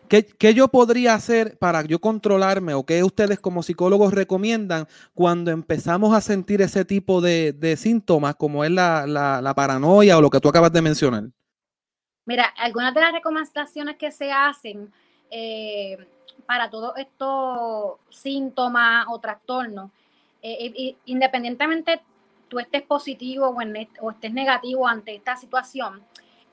¿Qué, 0.08 0.54
yo 0.54 0.68
podría 0.68 1.14
hacer 1.14 1.56
para 1.58 1.82
yo 1.82 2.00
controlarme 2.00 2.74
o 2.74 2.84
qué 2.84 3.02
ustedes 3.04 3.38
como 3.38 3.62
psicólogos 3.62 4.12
recomiendan 4.12 4.86
cuando 5.14 5.50
empezamos 5.50 6.14
a 6.14 6.20
sentir 6.20 6.62
ese 6.62 6.84
tipo 6.84 7.20
de, 7.20 7.76
síntomas 7.76 8.34
como 8.34 8.64
es 8.64 8.70
la, 8.70 9.52
paranoia 9.54 10.18
o 10.18 10.20
lo 10.20 10.30
que 10.30 10.40
tú 10.40 10.48
acabas 10.48 10.72
de 10.72 10.82
mencionar? 10.82 11.24
Mira, 12.26 12.44
algunas 12.56 12.94
de 12.94 13.00
las 13.00 13.12
recomendaciones 13.12 13.96
que 13.96 14.10
se 14.10 14.30
hacen 14.30 14.92
eh, 15.30 15.96
para 16.46 16.68
todos 16.70 16.96
estos 16.96 17.98
síntomas 18.10 19.06
o 19.08 19.18
trastornos, 19.18 19.90
eh, 20.42 20.96
independientemente 21.06 22.00
tú 22.50 22.58
estés 22.58 22.82
positivo 22.82 23.48
o, 23.48 24.10
estés 24.10 24.32
negativo 24.32 24.86
ante 24.86 25.14
esta 25.14 25.36
situación, 25.36 26.02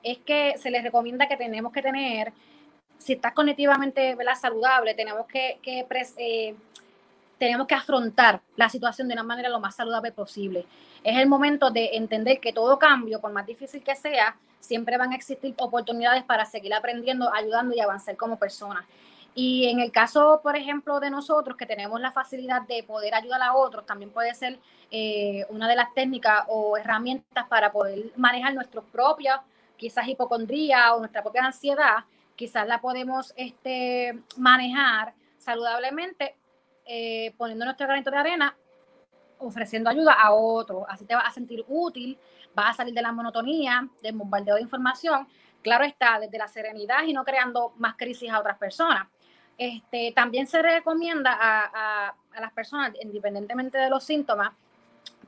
es 0.02 0.18
que 0.18 0.54
se 0.56 0.70
les 0.70 0.82
recomienda 0.82 1.28
que 1.28 1.36
tenemos 1.36 1.72
que 1.72 1.82
tener, 1.82 2.32
si 2.98 3.14
estás 3.14 3.32
cognitivamente 3.32 4.16
saludable, 4.40 4.94
tenemos 4.94 5.26
que, 5.26 5.58
que 5.62 5.86
tenemos 7.38 7.66
que 7.66 7.74
afrontar 7.74 8.40
la 8.56 8.68
situación 8.68 9.08
de 9.08 9.14
una 9.14 9.22
manera 9.22 9.48
lo 9.48 9.60
más 9.60 9.76
saludable 9.76 10.12
posible. 10.12 10.66
Es 11.04 11.16
el 11.16 11.28
momento 11.28 11.70
de 11.70 11.90
entender 11.96 12.40
que 12.40 12.52
todo 12.52 12.78
cambio, 12.78 13.20
por 13.20 13.32
más 13.32 13.46
difícil 13.46 13.82
que 13.82 13.94
sea, 13.94 14.36
siempre 14.60 14.98
van 14.98 15.12
a 15.12 15.16
existir 15.16 15.54
oportunidades 15.58 16.24
para 16.24 16.44
seguir 16.44 16.74
aprendiendo, 16.74 17.32
ayudando 17.32 17.74
y 17.74 17.80
avanzar 17.80 18.16
como 18.16 18.38
personas. 18.38 18.84
Y 19.34 19.68
en 19.68 19.78
el 19.78 19.92
caso, 19.92 20.40
por 20.42 20.56
ejemplo, 20.56 20.98
de 20.98 21.10
nosotros 21.10 21.56
que 21.56 21.64
tenemos 21.64 22.00
la 22.00 22.10
facilidad 22.10 22.62
de 22.62 22.82
poder 22.82 23.14
ayudar 23.14 23.40
a 23.42 23.54
otros, 23.54 23.86
también 23.86 24.10
puede 24.10 24.34
ser 24.34 24.58
eh, 24.90 25.46
una 25.50 25.68
de 25.68 25.76
las 25.76 25.94
técnicas 25.94 26.42
o 26.48 26.76
herramientas 26.76 27.46
para 27.48 27.70
poder 27.70 28.10
manejar 28.16 28.52
nuestros 28.54 28.84
propios, 28.86 29.38
quizás 29.76 30.08
hipocondría 30.08 30.92
o 30.94 30.98
nuestra 30.98 31.22
propia 31.22 31.44
ansiedad, 31.44 31.98
quizás 32.38 32.68
la 32.68 32.80
podemos 32.80 33.34
este, 33.36 34.22
manejar 34.36 35.12
saludablemente 35.38 36.36
eh, 36.86 37.34
poniendo 37.36 37.64
nuestro 37.64 37.88
granito 37.88 38.12
de 38.12 38.16
arena, 38.16 38.56
ofreciendo 39.38 39.90
ayuda 39.90 40.12
a 40.12 40.32
otros. 40.32 40.84
Así 40.88 41.04
te 41.04 41.16
vas 41.16 41.26
a 41.26 41.32
sentir 41.32 41.64
útil, 41.66 42.16
vas 42.54 42.70
a 42.70 42.74
salir 42.74 42.94
de 42.94 43.02
la 43.02 43.10
monotonía, 43.10 43.88
del 44.02 44.16
bombardeo 44.16 44.54
de 44.54 44.62
información. 44.62 45.26
Claro 45.62 45.84
está, 45.84 46.20
desde 46.20 46.38
la 46.38 46.46
serenidad 46.46 47.02
y 47.04 47.12
no 47.12 47.24
creando 47.24 47.74
más 47.76 47.96
crisis 47.96 48.30
a 48.30 48.38
otras 48.38 48.56
personas. 48.56 49.08
Este, 49.58 50.12
también 50.14 50.46
se 50.46 50.62
recomienda 50.62 51.36
a, 51.40 52.14
las 52.40 52.52
personas, 52.52 52.92
independientemente 53.02 53.78
de 53.78 53.90
los 53.90 54.04
síntomas, 54.04 54.52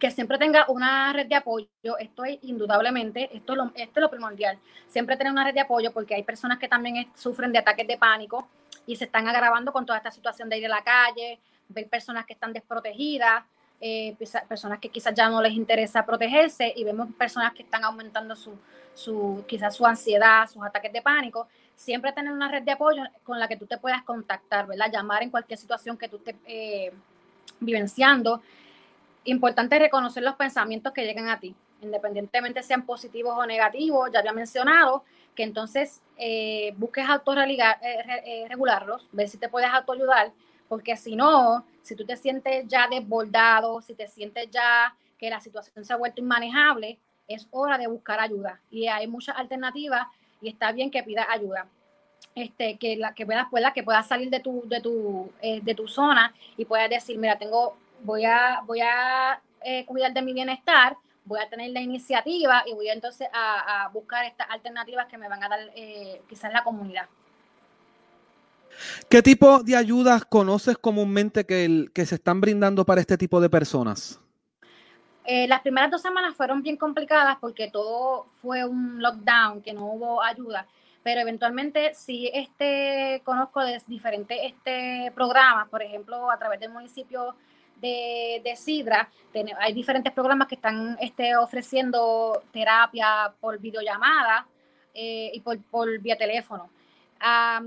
que 0.00 0.10
siempre 0.10 0.38
tenga 0.38 0.64
una 0.68 1.12
red 1.12 1.26
de 1.26 1.36
apoyo. 1.36 1.68
Esto 1.98 2.24
es 2.24 2.38
indudablemente, 2.42 3.28
esto 3.36 3.52
es 3.52 3.56
lo, 3.58 3.64
esto 3.74 4.00
es 4.00 4.02
lo 4.02 4.10
primordial. 4.10 4.58
Siempre 4.88 5.16
tener 5.16 5.32
una 5.32 5.44
red 5.44 5.54
de 5.54 5.60
apoyo 5.60 5.92
porque 5.92 6.14
hay 6.14 6.22
personas 6.22 6.58
que 6.58 6.68
también 6.68 7.06
sufren 7.14 7.52
de 7.52 7.58
ataques 7.58 7.86
de 7.86 7.98
pánico 7.98 8.48
y 8.86 8.96
se 8.96 9.04
están 9.04 9.28
agravando 9.28 9.72
con 9.72 9.84
toda 9.84 9.98
esta 9.98 10.10
situación 10.10 10.48
de 10.48 10.58
ir 10.58 10.66
a 10.66 10.70
la 10.70 10.82
calle, 10.82 11.38
ver 11.68 11.88
personas 11.88 12.24
que 12.24 12.32
están 12.32 12.52
desprotegidas, 12.52 13.44
eh, 13.80 14.16
personas 14.48 14.78
que 14.78 14.88
quizás 14.88 15.14
ya 15.14 15.28
no 15.28 15.40
les 15.40 15.52
interesa 15.52 16.04
protegerse 16.04 16.72
y 16.74 16.82
vemos 16.82 17.08
personas 17.14 17.52
que 17.52 17.62
están 17.62 17.84
aumentando 17.84 18.34
su, 18.34 18.58
su, 18.94 19.44
quizás 19.46 19.76
su 19.76 19.86
ansiedad, 19.86 20.48
sus 20.48 20.62
ataques 20.62 20.92
de 20.92 21.02
pánico, 21.02 21.46
siempre 21.76 22.12
tener 22.12 22.32
una 22.32 22.50
red 22.50 22.62
de 22.62 22.72
apoyo 22.72 23.02
con 23.22 23.38
la 23.38 23.48
que 23.48 23.56
tú 23.56 23.66
te 23.66 23.78
puedas 23.78 24.02
contactar, 24.02 24.66
¿verdad? 24.66 24.90
Llamar 24.90 25.22
en 25.22 25.30
cualquier 25.30 25.58
situación 25.58 25.96
que 25.96 26.08
tú 26.08 26.16
estés 26.16 26.36
eh, 26.46 26.92
vivenciando. 27.60 28.42
Importante 29.24 29.78
reconocer 29.78 30.22
los 30.22 30.36
pensamientos 30.36 30.92
que 30.92 31.04
llegan 31.04 31.28
a 31.28 31.38
ti, 31.38 31.54
independientemente 31.82 32.62
sean 32.62 32.86
positivos 32.86 33.34
o 33.36 33.46
negativos, 33.46 34.10
ya 34.12 34.20
había 34.20 34.32
mencionado, 34.32 35.04
que 35.34 35.42
entonces 35.42 36.02
eh, 36.16 36.72
busques 36.76 37.08
autorregularlos, 37.08 39.08
ver 39.12 39.28
si 39.28 39.38
te 39.38 39.48
puedes 39.48 39.70
autoayudar 39.70 40.32
porque 40.70 40.96
si 40.96 41.16
no, 41.16 41.64
si 41.82 41.96
tú 41.96 42.06
te 42.06 42.16
sientes 42.16 42.64
ya 42.68 42.86
desbordado, 42.86 43.80
si 43.80 43.94
te 43.94 44.06
sientes 44.06 44.48
ya 44.52 44.94
que 45.18 45.28
la 45.28 45.40
situación 45.40 45.84
se 45.84 45.92
ha 45.92 45.96
vuelto 45.96 46.20
inmanejable, 46.20 47.00
es 47.26 47.48
hora 47.50 47.76
de 47.76 47.88
buscar 47.88 48.20
ayuda. 48.20 48.60
Y 48.70 48.86
hay 48.86 49.08
muchas 49.08 49.36
alternativas 49.36 50.06
y 50.40 50.48
está 50.48 50.70
bien 50.70 50.92
que 50.92 51.02
pidas 51.02 51.26
ayuda. 51.28 51.66
Este, 52.36 52.78
que, 52.78 52.94
la, 52.94 53.14
que 53.14 53.26
puedas, 53.26 53.48
pueda, 53.50 53.72
que 53.72 53.82
puedas 53.82 54.06
salir 54.06 54.30
de 54.30 54.38
tu, 54.38 54.62
de 54.66 54.80
tu, 54.80 55.32
eh, 55.42 55.60
de 55.60 55.74
tu 55.74 55.88
zona 55.88 56.32
y 56.56 56.64
puedas 56.64 56.88
decir, 56.88 57.18
mira, 57.18 57.36
tengo, 57.36 57.76
voy 58.02 58.24
a, 58.24 58.62
voy 58.66 58.80
a 58.80 59.40
eh, 59.62 59.84
cuidar 59.86 60.12
de 60.12 60.22
mi 60.22 60.32
bienestar, 60.32 60.96
voy 61.24 61.40
a 61.40 61.48
tener 61.48 61.70
la 61.70 61.80
iniciativa 61.80 62.62
y 62.66 62.74
voy 62.74 62.88
entonces 62.88 63.28
a, 63.32 63.88
buscar 63.92 64.24
estas 64.24 64.48
alternativas 64.50 65.06
que 65.06 65.18
me 65.18 65.28
van 65.28 65.42
a 65.42 65.48
dar 65.48 65.60
eh, 65.74 66.22
quizás 66.28 66.52
la 66.52 66.64
comunidad. 66.64 67.06
¿Qué 69.08 69.22
tipo 69.22 69.62
de 69.62 69.76
ayudas 69.76 70.24
conoces 70.24 70.78
comúnmente 70.78 71.44
que, 71.44 71.88
que 71.92 72.06
se 72.06 72.14
están 72.14 72.40
brindando 72.40 72.84
para 72.86 73.00
este 73.00 73.18
tipo 73.18 73.40
de 73.40 73.50
personas? 73.50 74.20
Eh, 75.24 75.46
las 75.46 75.60
primeras 75.60 75.90
dos 75.90 76.02
semanas 76.02 76.34
fueron 76.34 76.62
bien 76.62 76.76
complicadas 76.76 77.36
porque 77.40 77.70
todo 77.70 78.26
fue 78.40 78.64
un 78.64 79.00
lockdown, 79.02 79.62
que 79.62 79.72
no 79.72 79.86
hubo 79.86 80.22
ayuda, 80.22 80.66
pero 81.02 81.20
eventualmente 81.20 81.94
sí 81.94 82.30
este, 82.32 83.22
conozco 83.24 83.60
de 83.60 83.80
diferentes 83.86 84.38
este, 84.42 85.12
programas, 85.14 85.68
por 85.68 85.82
ejemplo, 85.82 86.30
a 86.30 86.38
través 86.38 86.58
del 86.60 86.70
municipio 86.70 87.36
de, 87.80 88.40
de 88.44 88.56
Sidra, 88.56 89.08
hay 89.58 89.72
diferentes 89.72 90.12
programas 90.12 90.48
que 90.48 90.56
están 90.56 90.96
este, 91.00 91.36
ofreciendo 91.36 92.42
terapia 92.52 93.32
por 93.40 93.58
videollamada 93.58 94.46
eh, 94.94 95.30
y 95.32 95.40
por, 95.40 95.58
por 95.64 95.98
vía 96.00 96.16
teléfono 96.16 96.70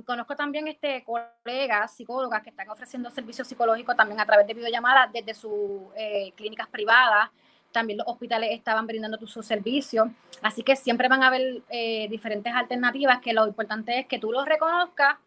conozco 0.06 0.36
también 0.36 0.67
este, 0.67 1.04
colegas 1.04 1.93
psicólogas 1.95 2.41
que 2.41 2.49
están 2.49 2.69
ofreciendo 2.69 3.10
servicios 3.10 3.47
psicológicos 3.47 3.95
también 3.95 4.19
a 4.19 4.26
través 4.26 4.47
de 4.47 4.54
videollamadas 4.54 5.12
desde 5.13 5.34
sus 5.34 5.82
eh, 5.95 6.32
clínicas 6.36 6.67
privadas. 6.67 7.30
También 7.71 7.97
los 7.99 8.08
hospitales 8.08 8.52
estaban 8.52 8.86
brindando 8.86 9.17
sus 9.26 9.45
servicios. 9.45 10.08
Así 10.41 10.63
que 10.63 10.76
siempre 10.76 11.08
van 11.08 11.23
a 11.23 11.28
haber 11.28 11.62
eh, 11.69 12.08
diferentes 12.10 12.54
alternativas 12.54 13.19
que 13.19 13.34
lo 13.34 13.47
importante 13.47 13.99
es 13.99 14.08
que 14.08 14.19
tú 14.19 14.32
los 14.32 14.45
reconozcas 14.45 15.17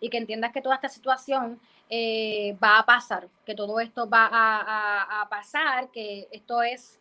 y 0.00 0.10
que 0.10 0.18
entiendas 0.18 0.52
que 0.52 0.60
toda 0.60 0.76
esta 0.76 0.88
situación 0.88 1.60
eh, 1.88 2.56
va 2.62 2.78
a 2.78 2.86
pasar, 2.86 3.28
que 3.44 3.54
todo 3.54 3.80
esto 3.80 4.08
va 4.08 4.28
a, 4.32 5.28
pasar, 5.28 5.90
que 5.90 6.28
esto 6.30 6.62
es 6.62 7.00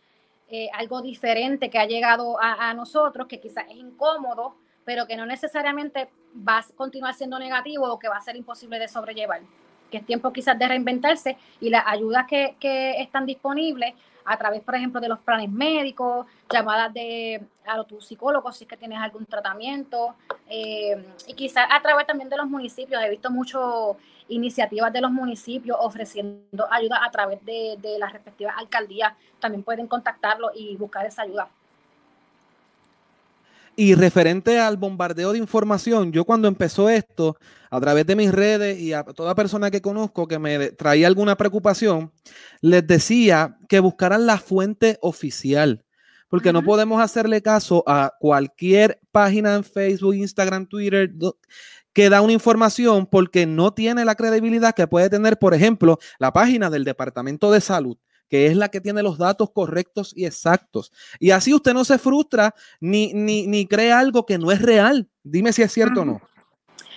algo 0.74 1.02
diferente 1.02 1.70
que 1.70 1.80
ha 1.80 1.86
llegado 1.86 2.40
a, 2.42 2.70
a 2.70 2.74
nosotros, 2.74 3.28
que 3.28 3.40
quizás 3.40 3.66
es 3.70 3.78
incómodo, 3.78 4.56
pero 4.86 5.08
que 5.08 5.18
no 5.18 5.26
necesariamente 5.26 6.10
va 6.36 6.60
a 6.60 6.66
continuar 6.76 7.14
siendo 7.16 7.40
negativo 7.40 7.92
o 7.92 8.00
que 8.00 8.08
va 8.08 8.18
a 8.18 8.22
ser 8.22 8.36
imposible 8.36 8.80
de 8.80 8.88
sobrellevar. 8.88 9.42
Que 9.90 9.98
es 9.98 10.06
tiempo 10.06 10.34
quizás 10.34 10.58
de 10.58 10.68
reinventarse 10.68 11.38
y 11.60 11.70
las 11.70 11.84
ayudas 11.86 12.26
que, 12.28 12.56
que 12.60 13.02
están 13.02 13.26
disponibles 13.26 13.94
a 14.26 14.38
través, 14.38 14.62
por 14.62 14.76
ejemplo, 14.76 15.00
de 15.00 15.08
los 15.08 15.20
planes 15.20 15.50
médicos, 15.50 16.26
llamadas 16.52 16.92
de 16.94 17.42
a 17.66 17.84
tu 17.84 18.02
psicólogo 18.02 18.52
si 18.52 18.64
es 18.64 18.70
que 18.70 18.78
tienes 18.78 19.00
algún 19.00 19.26
tratamiento, 19.26 20.16
eh, 20.50 21.04
y 21.28 21.34
quizás 21.34 21.68
a 21.72 21.82
través 21.82 22.08
también 22.08 22.30
de 22.30 22.38
los 22.38 22.48
municipios. 22.48 23.02
He 23.04 23.10
visto 23.10 23.30
muchas 23.30 23.62
iniciativas 24.28 24.92
de 24.92 25.02
los 25.02 25.12
municipios 25.12 25.78
ofreciendo 25.80 26.68
ayuda 26.72 27.06
a 27.06 27.12
través 27.12 27.44
de, 27.46 27.78
de 27.80 28.00
las 28.00 28.12
respectivas 28.12 28.56
alcaldías. 28.58 29.14
También 29.40 29.64
pueden 29.64 29.88
contactarlo 29.88 30.52
y 30.56 30.76
buscar 30.76 31.06
esa 31.06 31.22
ayuda. 31.22 31.48
Y 33.78 33.94
referente 33.96 34.58
al 34.60 34.78
bombardeo 34.78 35.34
de 35.34 35.40
información, 35.40 36.14
yo 36.14 36.24
cuando 36.24 36.48
empezó 36.48 36.90
esto, 36.90 37.38
a 37.70 37.80
través 37.82 38.06
de 38.06 38.16
mis 38.16 38.32
redes 38.32 38.80
y 38.80 38.94
a 38.94 39.04
toda 39.04 39.36
persona 39.36 39.70
que 39.70 39.82
conozco 39.82 40.28
que 40.28 40.40
me 40.40 40.72
traía 40.72 41.08
alguna 41.08 41.36
preocupación, 41.36 42.14
les 42.62 42.88
decía 42.88 43.58
que 43.68 43.82
buscaran 43.82 44.26
la 44.26 44.38
fuente 44.38 44.98
oficial, 45.02 45.84
porque 46.30 46.54
no 46.54 46.64
podemos 46.64 47.02
hacerle 47.02 47.42
caso 47.42 47.84
a 47.86 48.14
cualquier 48.18 49.02
página 49.12 49.56
en 49.56 49.66
Facebook, 49.66 50.16
Instagram, 50.16 50.68
Twitter 50.68 51.12
que 51.92 52.10
da 52.10 52.22
una 52.22 52.34
información 52.34 53.06
porque 53.06 53.46
no 53.46 53.74
tiene 53.74 54.06
la 54.06 54.16
credibilidad 54.16 54.74
que 54.74 54.88
puede 54.88 55.10
tener, 55.10 55.38
por 55.38 55.54
ejemplo, 55.54 55.98
la 56.18 56.32
página 56.32 56.70
del 56.70 56.86
Departamento 56.86 57.52
de 57.52 57.62
Salud 57.62 57.98
que 58.36 58.48
es 58.48 58.58
la 58.58 58.68
que 58.68 58.82
tiene 58.82 59.02
los 59.02 59.18
datos 59.18 59.50
correctos 59.52 60.12
y 60.14 60.26
exactos. 60.26 60.92
Y 61.20 61.32
así 61.32 61.54
usted 61.54 61.74
no 61.74 61.86
se 61.86 61.98
frustra 61.98 62.54
ni, 62.82 63.14
ni, 63.14 63.48
ni 63.48 63.66
cree 63.66 63.94
algo 63.94 64.26
que 64.26 64.38
no 64.38 64.52
es 64.52 64.62
real. 64.62 65.08
Dime 65.24 65.54
si 65.54 65.62
es 65.62 65.72
cierto 65.72 66.02
o 66.02 66.06
no. 66.06 66.22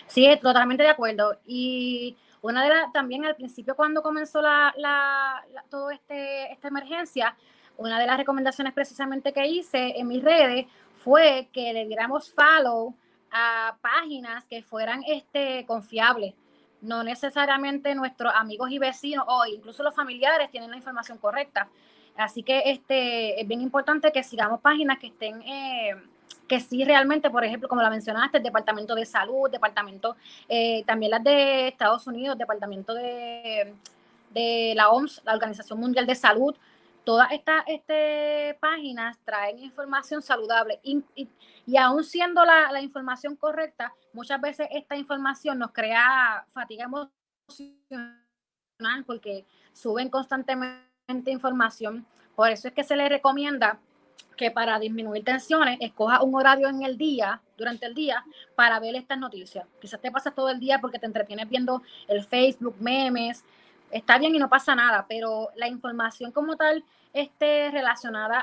Sí, 0.09 0.27
totalmente 0.43 0.83
de 0.83 0.89
acuerdo. 0.89 1.39
Y 1.47 2.17
una 2.43 2.65
de 2.65 2.71
las, 2.71 2.93
también 2.93 3.25
al 3.25 3.37
principio 3.37 3.77
cuando 3.77 4.03
comenzó 4.03 4.43
la, 4.43 4.75
la, 4.79 5.45
todo 5.71 5.93
este, 5.93 6.51
esta 6.51 6.67
emergencia, 6.67 7.37
una 7.77 8.01
de 8.01 8.07
las 8.07 8.17
recomendaciones 8.17 8.73
precisamente 8.73 9.33
que 9.33 9.47
hice 9.47 9.97
en 9.97 10.09
mis 10.09 10.25
redes 10.25 10.67
fue 10.97 11.49
que 11.53 11.73
le 11.73 11.87
diéramos 11.87 12.33
follow 12.33 12.97
a 13.31 13.77
páginas 13.81 14.45
que 14.47 14.65
fueran 14.65 15.05
este, 15.07 15.65
confiables 15.67 16.35
no 16.81 17.03
necesariamente 17.03 17.95
nuestros 17.95 18.33
amigos 18.35 18.71
y 18.71 18.79
vecinos 18.79 19.25
o 19.29 19.45
incluso 19.47 19.83
los 19.83 19.95
familiares 19.95 20.51
tienen 20.51 20.71
la 20.71 20.77
información 20.77 21.19
correcta. 21.19 21.69
Así 22.17 22.43
que 22.43 22.63
este, 22.67 23.41
es 23.41 23.47
bien 23.47 23.61
importante 23.61 24.11
que 24.11 24.23
sigamos 24.23 24.61
páginas 24.61 24.99
que 24.99 25.09
estén, 25.09 25.41
eh, 25.43 25.95
que 26.49 26.61
sí 26.61 26.85
realmente, 26.85 27.31
por 27.31 27.45
ejemplo, 27.45 27.69
como 27.69 27.83
la 27.83 27.91
mencionaste, 27.91 28.39
el 28.39 28.43
Departamento 28.43 28.95
de 28.95 29.07
Salud, 29.07 29.51
Departamento, 29.51 30.17
eh, 30.49 30.83
también 30.85 31.13
las 31.13 31.23
de 31.23 31.69
Estados 31.69 32.07
Unidos, 32.07 32.37
Departamento 32.37 32.95
de, 32.95 33.75
de 34.31 34.73
la 34.75 34.91
OMS, 34.91 35.23
la 35.25 35.35
Organización 35.35 35.79
Mundial 35.79 36.07
de 36.07 36.15
Salud, 36.15 36.57
todas 37.09 37.33
estas 37.33 37.65
este, 37.69 38.59
páginas 38.61 39.19
traen 39.25 39.59
información 39.61 40.21
saludable 40.21 40.79
y, 40.83 41.03
y, 41.65 41.77
aún 41.79 42.05
siendo 42.05 42.45
la, 42.45 42.71
la, 42.71 42.83
información 42.83 43.35
correcta, 43.35 43.95
muchas 44.13 44.39
veces 44.39 44.69
esta 44.71 44.95
información 44.95 45.59
nos 45.59 45.73
crea 45.73 46.45
fatiga 46.51 46.85
emocional 46.85 48.15
porque 49.07 49.47
suben 49.73 50.11
constantemente 50.11 51.31
información. 51.31 52.05
Por 52.37 52.51
eso 52.51 52.69
es 52.69 52.75
que 52.75 52.85
se 52.85 52.95
le 52.95 53.09
recomienda 53.09 53.81
que 54.37 54.51
para 54.51 54.79
disminuir 54.79 55.25
tensiones, 55.25 55.79
escoja 55.81 56.23
un 56.23 56.35
horario 56.35 56.69
en 56.69 56.83
el 56.83 56.99
día, 56.99 57.41
durante 57.57 57.87
el 57.87 57.95
día, 57.95 58.23
para 58.55 58.79
ver 58.81 58.95
estas 58.97 59.19
noticias. 59.19 59.67
Quizás 59.81 59.99
te 59.99 60.11
pasas 60.11 60.35
todo 60.35 60.51
el 60.51 60.61
día 60.61 60.79
porque 60.79 60.99
te 60.99 61.07
entretienes 61.07 61.49
viendo 61.49 61.81
el 62.07 62.23
Facebook, 62.23 62.77
memes, 62.81 63.47
está 63.91 64.19
bien 64.19 64.35
y 64.35 64.39
no 64.39 64.49
pasa 64.49 64.75
nada, 64.75 65.07
pero 65.09 65.51
la 65.57 65.69
información 65.69 66.33
como 66.33 66.57
tal 66.57 66.85
este, 67.13 67.71
relacionada 67.71 68.41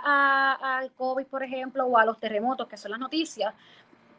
al 0.78 0.92
COVID, 0.92 1.26
por 1.26 1.44
ejemplo, 1.44 1.86
o 1.86 1.98
a 1.98 2.06
los 2.06 2.20
terremotos, 2.20 2.68
que 2.68 2.78
son 2.78 2.92
las 2.92 3.00
noticias, 3.00 3.54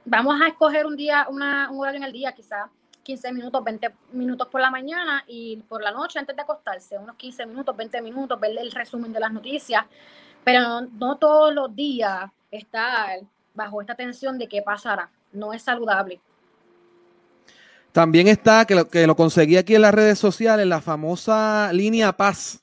vamos 0.04 0.40
a 0.40 0.48
escoger 0.48 0.86
un 0.86 0.96
día, 0.96 1.26
una, 1.28 1.70
un 1.70 1.80
horario 1.80 1.98
en 1.98 2.04
el 2.04 2.12
día, 2.12 2.32
quizás 2.32 2.70
15 3.02 3.32
minutos, 3.32 3.62
20 3.62 3.94
minutos 4.12 4.48
por 4.48 4.60
la 4.60 4.70
mañana 4.70 5.22
y 5.26 5.56
por 5.68 5.80
la 5.80 5.92
noche 5.92 6.18
antes 6.18 6.34
de 6.34 6.42
acostarse, 6.42 6.98
unos 6.98 7.16
15 7.16 7.46
minutos, 7.46 7.76
20 7.76 8.02
minutos, 8.02 8.40
ver 8.40 8.56
el 8.58 8.72
resumen 8.72 9.12
de 9.12 9.20
las 9.20 9.32
noticias, 9.32 9.84
pero 10.42 10.80
no, 10.80 11.16
todos 11.16 11.54
los 11.54 11.74
días 11.74 12.30
estar 12.50 13.20
bajo 13.54 13.80
esta 13.80 13.94
tensión 13.94 14.38
de 14.38 14.48
qué 14.48 14.62
pasará. 14.62 15.10
No 15.32 15.52
es 15.52 15.62
saludable. 15.62 16.20
También 17.96 18.28
está, 18.28 18.66
que 18.66 18.74
lo, 18.74 18.90
que 18.90 19.06
lo 19.06 19.16
conseguí 19.16 19.56
aquí 19.56 19.74
en 19.74 19.80
las 19.80 19.94
redes 19.94 20.18
sociales, 20.18 20.66
la 20.66 20.82
famosa 20.82 21.72
línea 21.72 22.14
Paz, 22.14 22.62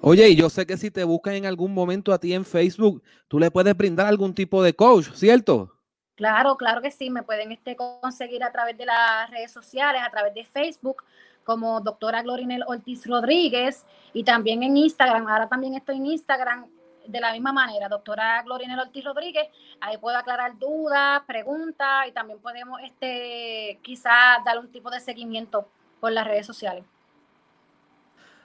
Oye, 0.03 0.29
y 0.31 0.37
yo 0.37 0.49
sé 0.49 0.65
que 0.65 0.79
si 0.79 0.91
te 0.91 1.05
buscan 1.05 1.35
en 1.35 1.47
algún 1.47 1.75
momento 1.75 2.13
a 2.13 2.19
ti 2.19 2.33
en 2.33 2.47
Facebook, 2.47 3.03
tú 3.29 3.39
le 3.39 3.51
puedes 3.51 3.77
brindar 3.77 4.07
algún 4.07 4.35
tipo 4.35 4.63
de 4.63 4.73
coach, 4.73 5.11
¿cierto? 5.13 5.80
Claro, 6.21 6.59
claro 6.59 6.83
que 6.83 6.91
sí, 6.91 7.09
me 7.09 7.23
pueden 7.23 7.51
este, 7.51 7.75
conseguir 7.77 8.45
a 8.45 8.53
través 8.53 8.77
de 8.77 8.85
las 8.85 9.31
redes 9.31 9.51
sociales, 9.51 10.03
a 10.05 10.11
través 10.11 10.35
de 10.35 10.45
Facebook, 10.45 11.03
como 11.45 11.81
doctora 11.81 12.21
Glorinel 12.21 12.63
Ortiz 12.67 13.07
Rodríguez, 13.07 13.87
y 14.13 14.23
también 14.23 14.63
en 14.63 14.77
Instagram, 14.77 15.27
ahora 15.27 15.49
también 15.49 15.77
estoy 15.77 15.97
en 15.97 16.05
Instagram 16.05 16.67
de 17.07 17.21
la 17.21 17.33
misma 17.33 17.55
manera, 17.55 17.89
doctora 17.89 18.43
Glorinel 18.43 18.81
Ortiz 18.81 19.03
Rodríguez, 19.03 19.49
ahí 19.81 19.97
puedo 19.97 20.15
aclarar 20.19 20.59
dudas, 20.59 21.23
preguntas, 21.27 22.07
y 22.07 22.13
también 22.13 22.39
podemos 22.39 22.79
este, 22.83 23.79
quizás 23.81 24.45
dar 24.45 24.59
un 24.59 24.71
tipo 24.71 24.91
de 24.91 25.01
seguimiento 25.01 25.71
por 26.01 26.13
las 26.13 26.27
redes 26.27 26.45
sociales. 26.45 26.85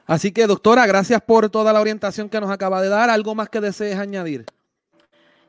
Así 0.08 0.32
que, 0.32 0.48
doctora, 0.48 0.86
gracias 0.86 1.22
por 1.22 1.50
toda 1.50 1.74
la 1.74 1.82
orientación 1.82 2.30
que 2.30 2.40
nos 2.40 2.52
acaba 2.52 2.82
de 2.82 2.88
dar. 2.88 3.10
¿Algo 3.10 3.36
más 3.36 3.50
que 3.50 3.60
desees 3.60 4.00
añadir? 4.00 4.46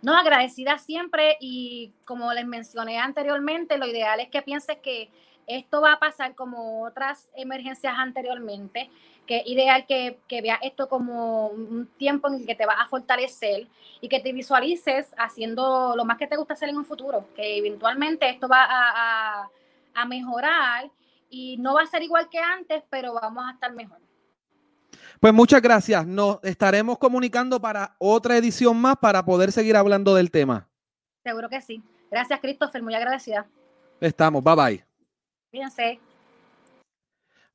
No, 0.07 0.17
agradecida 0.17 0.79
siempre 0.79 1.37
y 1.41 1.91
como 2.05 2.33
les 2.33 2.47
mencioné 2.47 2.97
anteriormente, 2.97 3.77
lo 3.77 3.89
ideal 3.89 4.21
es 4.21 4.29
que 4.29 4.41
pienses 4.41 4.77
que 4.79 5.11
esto 5.49 5.81
va 5.81 5.95
a 5.95 5.99
pasar 5.99 6.37
como 6.37 6.85
otras 6.85 7.29
emergencias 7.35 7.93
anteriormente, 7.99 8.89
que 9.27 9.43
ideal 9.45 9.85
que, 9.85 10.21
que 10.29 10.43
veas 10.43 10.61
esto 10.63 10.89
como 10.89 11.49
un 11.49 11.89
tiempo 11.97 12.29
en 12.29 12.35
el 12.35 12.47
que 12.47 12.55
te 12.55 12.67
vas 12.67 12.77
a 12.79 12.87
fortalecer 12.87 13.67
y 14.01 14.09
que 14.09 14.21
te 14.21 14.33
visualices 14.33 15.13
haciendo 15.19 15.97
lo 15.97 16.05
más 16.05 16.19
que 16.19 16.29
te 16.29 16.37
gusta 16.37 16.55
hacer 16.55 16.69
en 16.69 16.77
un 16.77 16.85
futuro, 16.85 17.27
que 17.35 17.59
eventualmente 17.59 18.31
esto 18.31 18.47
va 18.47 18.65
a, 18.65 19.51
a 19.93 20.05
mejorar 20.05 20.89
y 21.31 21.57
no 21.57 21.75
va 21.75 21.83
a 21.83 21.87
ser 21.87 22.05
igual 22.05 22.29
que 22.29 22.39
antes, 22.39 22.85
pero 22.89 23.13
vamos 23.13 23.45
a 23.45 23.55
estar 23.55 23.73
mejor. 23.73 24.06
Pues 25.21 25.33
muchas 25.33 25.63
gracias. 25.63 26.07
Nos 26.07 26.39
estaremos 26.43 26.99
comunicando 26.99 27.61
para 27.61 27.97
otra 27.99 28.37
edición 28.37 28.77
más 28.77 28.97
para 28.97 29.25
poder 29.25 29.53
seguir 29.53 29.77
hablando 29.77 30.15
del 30.15 30.31
tema. 30.31 30.69
Seguro 31.23 31.49
que 31.49 31.61
sí. 31.61 31.83
Gracias, 32.11 32.41
Christopher. 32.41 32.83
Muy 32.83 32.95
agradecida. 32.95 33.47
Estamos. 34.01 34.43
Bye 34.43 34.55
bye. 34.55 34.85
Fíjense. 35.51 36.01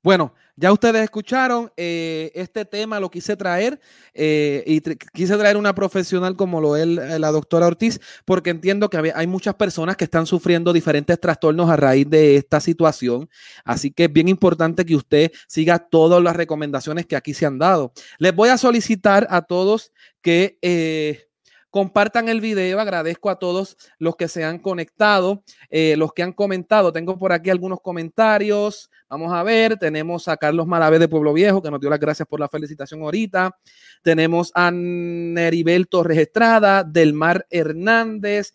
Bueno, 0.04 0.34
ya 0.56 0.72
ustedes 0.74 1.04
escucharon, 1.04 1.72
eh, 1.78 2.32
este 2.34 2.66
tema 2.66 3.00
lo 3.00 3.12
quise 3.12 3.36
traer 3.36 3.80
eh, 4.16 4.64
y 4.66 4.82
quise 5.14 5.38
traer 5.38 5.58
una 5.58 5.76
profesional 5.76 6.36
como 6.36 6.60
lo 6.60 6.76
es 6.76 6.88
la 6.88 7.32
doctora 7.32 7.68
Ortiz, 7.68 8.00
porque 8.26 8.50
entiendo 8.50 8.90
que 8.90 9.12
hay 9.14 9.28
muchas 9.28 9.56
personas 9.56 9.98
que 9.98 10.06
están 10.06 10.26
sufriendo 10.26 10.74
diferentes 10.74 11.20
trastornos 11.20 11.70
a 11.70 11.76
raíz 11.76 12.10
de 12.10 12.36
esta 12.36 12.60
situación. 12.60 13.30
Así 13.64 13.92
que 13.92 14.06
es 14.06 14.14
bien 14.14 14.28
importante 14.28 14.86
que 14.86 14.96
usted 14.96 15.32
siga 15.48 15.78
todas 15.78 16.22
las 16.22 16.36
recomendaciones 16.36 17.06
que 17.06 17.16
aquí 17.16 17.36
se 17.36 17.46
han 17.46 17.60
dado. 17.60 17.94
Les 18.18 18.36
voy 18.36 18.50
a 18.50 18.58
solicitar 18.58 19.28
a 19.30 19.44
todos 19.44 19.92
que... 20.22 20.58
Eh, 20.62 21.28
compartan 21.72 22.30
el 22.30 22.42
video. 22.42 22.80
Agradezco 22.80 23.32
a 23.32 23.40
todos 23.40 23.78
los 23.98 24.16
que 24.16 24.28
se 24.28 24.44
han 24.44 24.60
conectado, 24.60 25.44
los 25.72 26.14
que 26.14 26.22
han 26.22 26.34
comentado. 26.34 26.94
Tengo 26.94 27.18
por 27.18 27.32
aquí 27.32 27.50
algunos 27.50 27.82
comentarios. 27.82 28.92
Vamos 29.10 29.34
a 29.34 29.42
ver, 29.42 29.78
tenemos 29.78 30.28
a 30.28 30.38
Carlos 30.38 30.68
Malavé 30.68 31.00
de 31.00 31.08
Pueblo 31.08 31.34
Viejo, 31.34 31.62
que 31.62 31.72
nos 31.72 31.80
dio 31.80 31.90
las 31.90 32.00
gracias 32.00 32.28
por 32.28 32.40
la 32.40 32.48
felicitación 32.48 33.02
ahorita. 33.02 33.58
Tenemos 34.04 34.52
a 34.54 34.70
Neribel 34.72 35.88
Torres 35.88 36.18
Estrada, 36.18 36.84
Delmar 36.84 37.48
Hernández, 37.50 38.54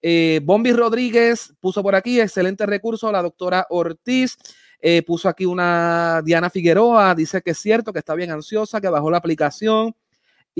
eh, 0.00 0.40
Bombi 0.44 0.72
Rodríguez 0.72 1.54
puso 1.60 1.82
por 1.82 1.94
aquí, 1.94 2.20
excelente 2.20 2.66
recurso, 2.66 3.10
la 3.10 3.22
doctora 3.22 3.66
Ortiz. 3.70 4.36
Eh, 4.80 5.02
puso 5.02 5.28
aquí 5.28 5.44
una 5.44 6.22
Diana 6.24 6.50
Figueroa, 6.50 7.12
dice 7.14 7.42
que 7.42 7.50
es 7.50 7.58
cierto, 7.58 7.92
que 7.92 7.98
está 7.98 8.14
bien 8.14 8.30
ansiosa, 8.30 8.80
que 8.80 8.88
bajó 8.88 9.10
la 9.10 9.18
aplicación 9.18 9.96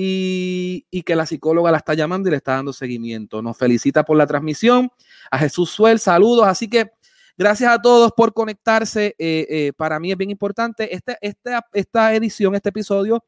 y, 0.00 1.02
que 1.02 1.16
la 1.16 1.26
psicóloga 1.26 1.72
la 1.72 1.78
está 1.78 1.94
llamando 1.94 2.28
y 2.28 2.30
le 2.30 2.36
está 2.36 2.52
dando 2.52 2.72
seguimiento. 2.72 3.42
Nos 3.42 3.56
felicita 3.56 4.04
por 4.04 4.16
la 4.16 4.28
transmisión. 4.28 4.90
A 5.28 5.38
Jesús 5.38 5.70
Suel, 5.70 5.98
saludos. 5.98 6.46
Así 6.46 6.68
que 6.68 6.92
Gracias 7.40 7.70
a 7.70 7.80
todos 7.80 8.10
por 8.16 8.34
conectarse. 8.34 9.14
Eh, 9.16 9.46
eh, 9.48 9.72
para 9.76 10.00
mí 10.00 10.10
es 10.10 10.18
bien 10.18 10.30
importante. 10.30 10.92
Este, 10.92 11.16
este, 11.20 11.52
esta 11.72 12.12
edición, 12.12 12.56
este 12.56 12.70
episodio, 12.70 13.24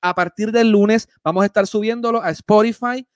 a 0.00 0.12
partir 0.16 0.50
del 0.50 0.68
lunes 0.68 1.08
vamos 1.22 1.44
a 1.44 1.46
estar 1.46 1.64
subiéndolo 1.68 2.20
a 2.20 2.30
Spotify, 2.30 3.06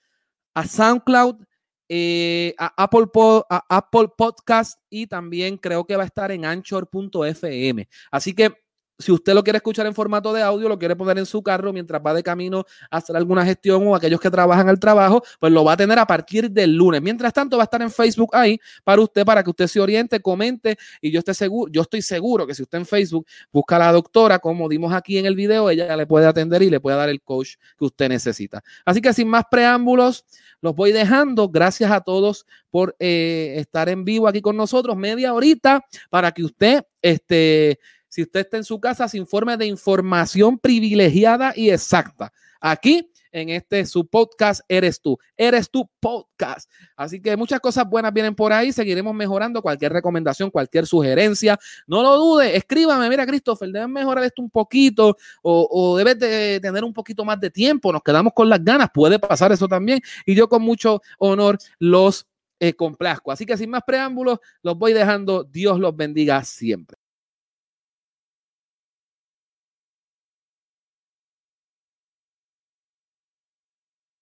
a 0.54 0.64
SoundCloud 0.64 1.42
eh, 1.88 2.54
a, 2.58 2.72
Apple 2.80 3.06
a 3.50 3.64
Apple 3.68 4.08
Podcast 4.16 4.80
y 4.88 5.08
también 5.08 5.56
creo 5.56 5.84
que 5.84 5.96
va 5.96 6.04
a 6.04 6.06
estar 6.06 6.30
en 6.30 6.44
anchor.fm. 6.44 7.88
Así 8.12 8.32
que 8.32 8.52
si 8.98 9.12
usted 9.12 9.34
lo 9.34 9.44
quiere 9.44 9.58
escuchar 9.58 9.86
en 9.86 9.94
formato 9.94 10.32
de 10.32 10.42
audio, 10.42 10.68
lo 10.68 10.78
quiere 10.78 10.96
poner 10.96 11.18
en 11.18 11.26
su 11.26 11.42
carro 11.42 11.72
mientras 11.72 12.00
va 12.04 12.14
de 12.14 12.22
camino 12.22 12.64
a 12.90 12.96
hacer 12.96 13.16
alguna 13.16 13.44
gestión 13.44 13.86
o 13.86 13.94
aquellos 13.94 14.20
que 14.20 14.30
trabajan 14.30 14.68
al 14.68 14.78
trabajo, 14.78 15.22
pues 15.38 15.52
lo 15.52 15.64
va 15.64 15.72
a 15.72 15.76
tener 15.76 15.98
a 15.98 16.06
partir 16.06 16.50
del 16.50 16.74
lunes. 16.74 17.02
Mientras 17.02 17.32
tanto, 17.32 17.56
va 17.56 17.64
a 17.64 17.64
estar 17.64 17.82
en 17.82 17.90
Facebook 17.90 18.30
ahí 18.34 18.58
para 18.84 19.02
usted, 19.02 19.24
para 19.24 19.42
que 19.42 19.50
usted 19.50 19.66
se 19.66 19.80
oriente, 19.80 20.20
comente 20.20 20.76
y 21.00 21.10
yo 21.10 21.18
esté 21.18 21.34
seguro, 21.34 21.70
yo 21.70 21.82
estoy 21.82 22.02
seguro 22.02 22.46
que 22.46 22.54
si 22.54 22.62
usted 22.62 22.78
en 22.78 22.86
Facebook 22.86 23.26
busca 23.52 23.76
a 23.76 23.80
la 23.80 23.92
doctora, 23.92 24.38
como 24.38 24.68
dimos 24.68 24.92
aquí 24.92 25.18
en 25.18 25.26
el 25.26 25.34
video, 25.34 25.68
ella 25.68 25.96
le 25.96 26.06
puede 26.06 26.26
atender 26.26 26.62
y 26.62 26.70
le 26.70 26.80
puede 26.80 26.96
dar 26.96 27.08
el 27.08 27.20
coach 27.20 27.56
que 27.78 27.84
usted 27.84 28.08
necesita. 28.08 28.62
Así 28.84 29.00
que 29.00 29.12
sin 29.12 29.28
más 29.28 29.44
preámbulos, 29.50 30.24
los 30.60 30.74
voy 30.74 30.92
dejando. 30.92 31.48
Gracias 31.48 31.90
a 31.90 32.00
todos 32.00 32.46
por 32.70 32.96
eh, 32.98 33.54
estar 33.58 33.88
en 33.88 34.04
vivo 34.04 34.26
aquí 34.28 34.40
con 34.40 34.56
nosotros, 34.56 34.96
media 34.96 35.34
horita, 35.34 35.84
para 36.10 36.32
que 36.32 36.44
usted, 36.44 36.84
este, 37.02 37.78
si 38.16 38.22
usted 38.22 38.40
está 38.40 38.56
en 38.56 38.64
su 38.64 38.80
casa, 38.80 39.06
se 39.08 39.18
informe 39.18 39.58
de 39.58 39.66
información 39.66 40.58
privilegiada 40.58 41.52
y 41.54 41.68
exacta. 41.68 42.32
Aquí 42.58 43.10
en 43.30 43.50
este 43.50 43.84
su 43.84 44.06
podcast 44.06 44.62
Eres 44.68 45.02
tú. 45.02 45.18
Eres 45.36 45.70
tú 45.70 45.86
podcast. 46.00 46.70
Así 46.96 47.20
que 47.20 47.36
muchas 47.36 47.60
cosas 47.60 47.86
buenas 47.86 48.14
vienen 48.14 48.34
por 48.34 48.54
ahí. 48.54 48.72
Seguiremos 48.72 49.14
mejorando. 49.14 49.60
Cualquier 49.60 49.92
recomendación, 49.92 50.50
cualquier 50.50 50.86
sugerencia, 50.86 51.58
no 51.86 52.02
lo 52.02 52.16
dude. 52.16 52.56
Escríbame, 52.56 53.06
mira, 53.10 53.26
Christopher, 53.26 53.68
debes 53.70 53.90
mejorar 53.90 54.24
esto 54.24 54.40
un 54.40 54.48
poquito 54.48 55.14
o, 55.42 55.68
o 55.70 55.98
debes 55.98 56.18
de 56.18 56.58
tener 56.58 56.84
un 56.84 56.94
poquito 56.94 57.22
más 57.22 57.38
de 57.38 57.50
tiempo. 57.50 57.92
Nos 57.92 58.02
quedamos 58.02 58.32
con 58.34 58.48
las 58.48 58.64
ganas. 58.64 58.88
Puede 58.94 59.18
pasar 59.18 59.52
eso 59.52 59.68
también. 59.68 60.00
Y 60.24 60.34
yo 60.34 60.48
con 60.48 60.62
mucho 60.62 61.02
honor 61.18 61.58
los 61.78 62.26
eh, 62.60 62.72
complazco. 62.72 63.30
Así 63.30 63.44
que 63.44 63.58
sin 63.58 63.68
más 63.68 63.82
preámbulos, 63.86 64.38
los 64.62 64.78
voy 64.78 64.94
dejando. 64.94 65.44
Dios 65.44 65.78
los 65.78 65.94
bendiga 65.94 66.42
siempre. 66.44 66.96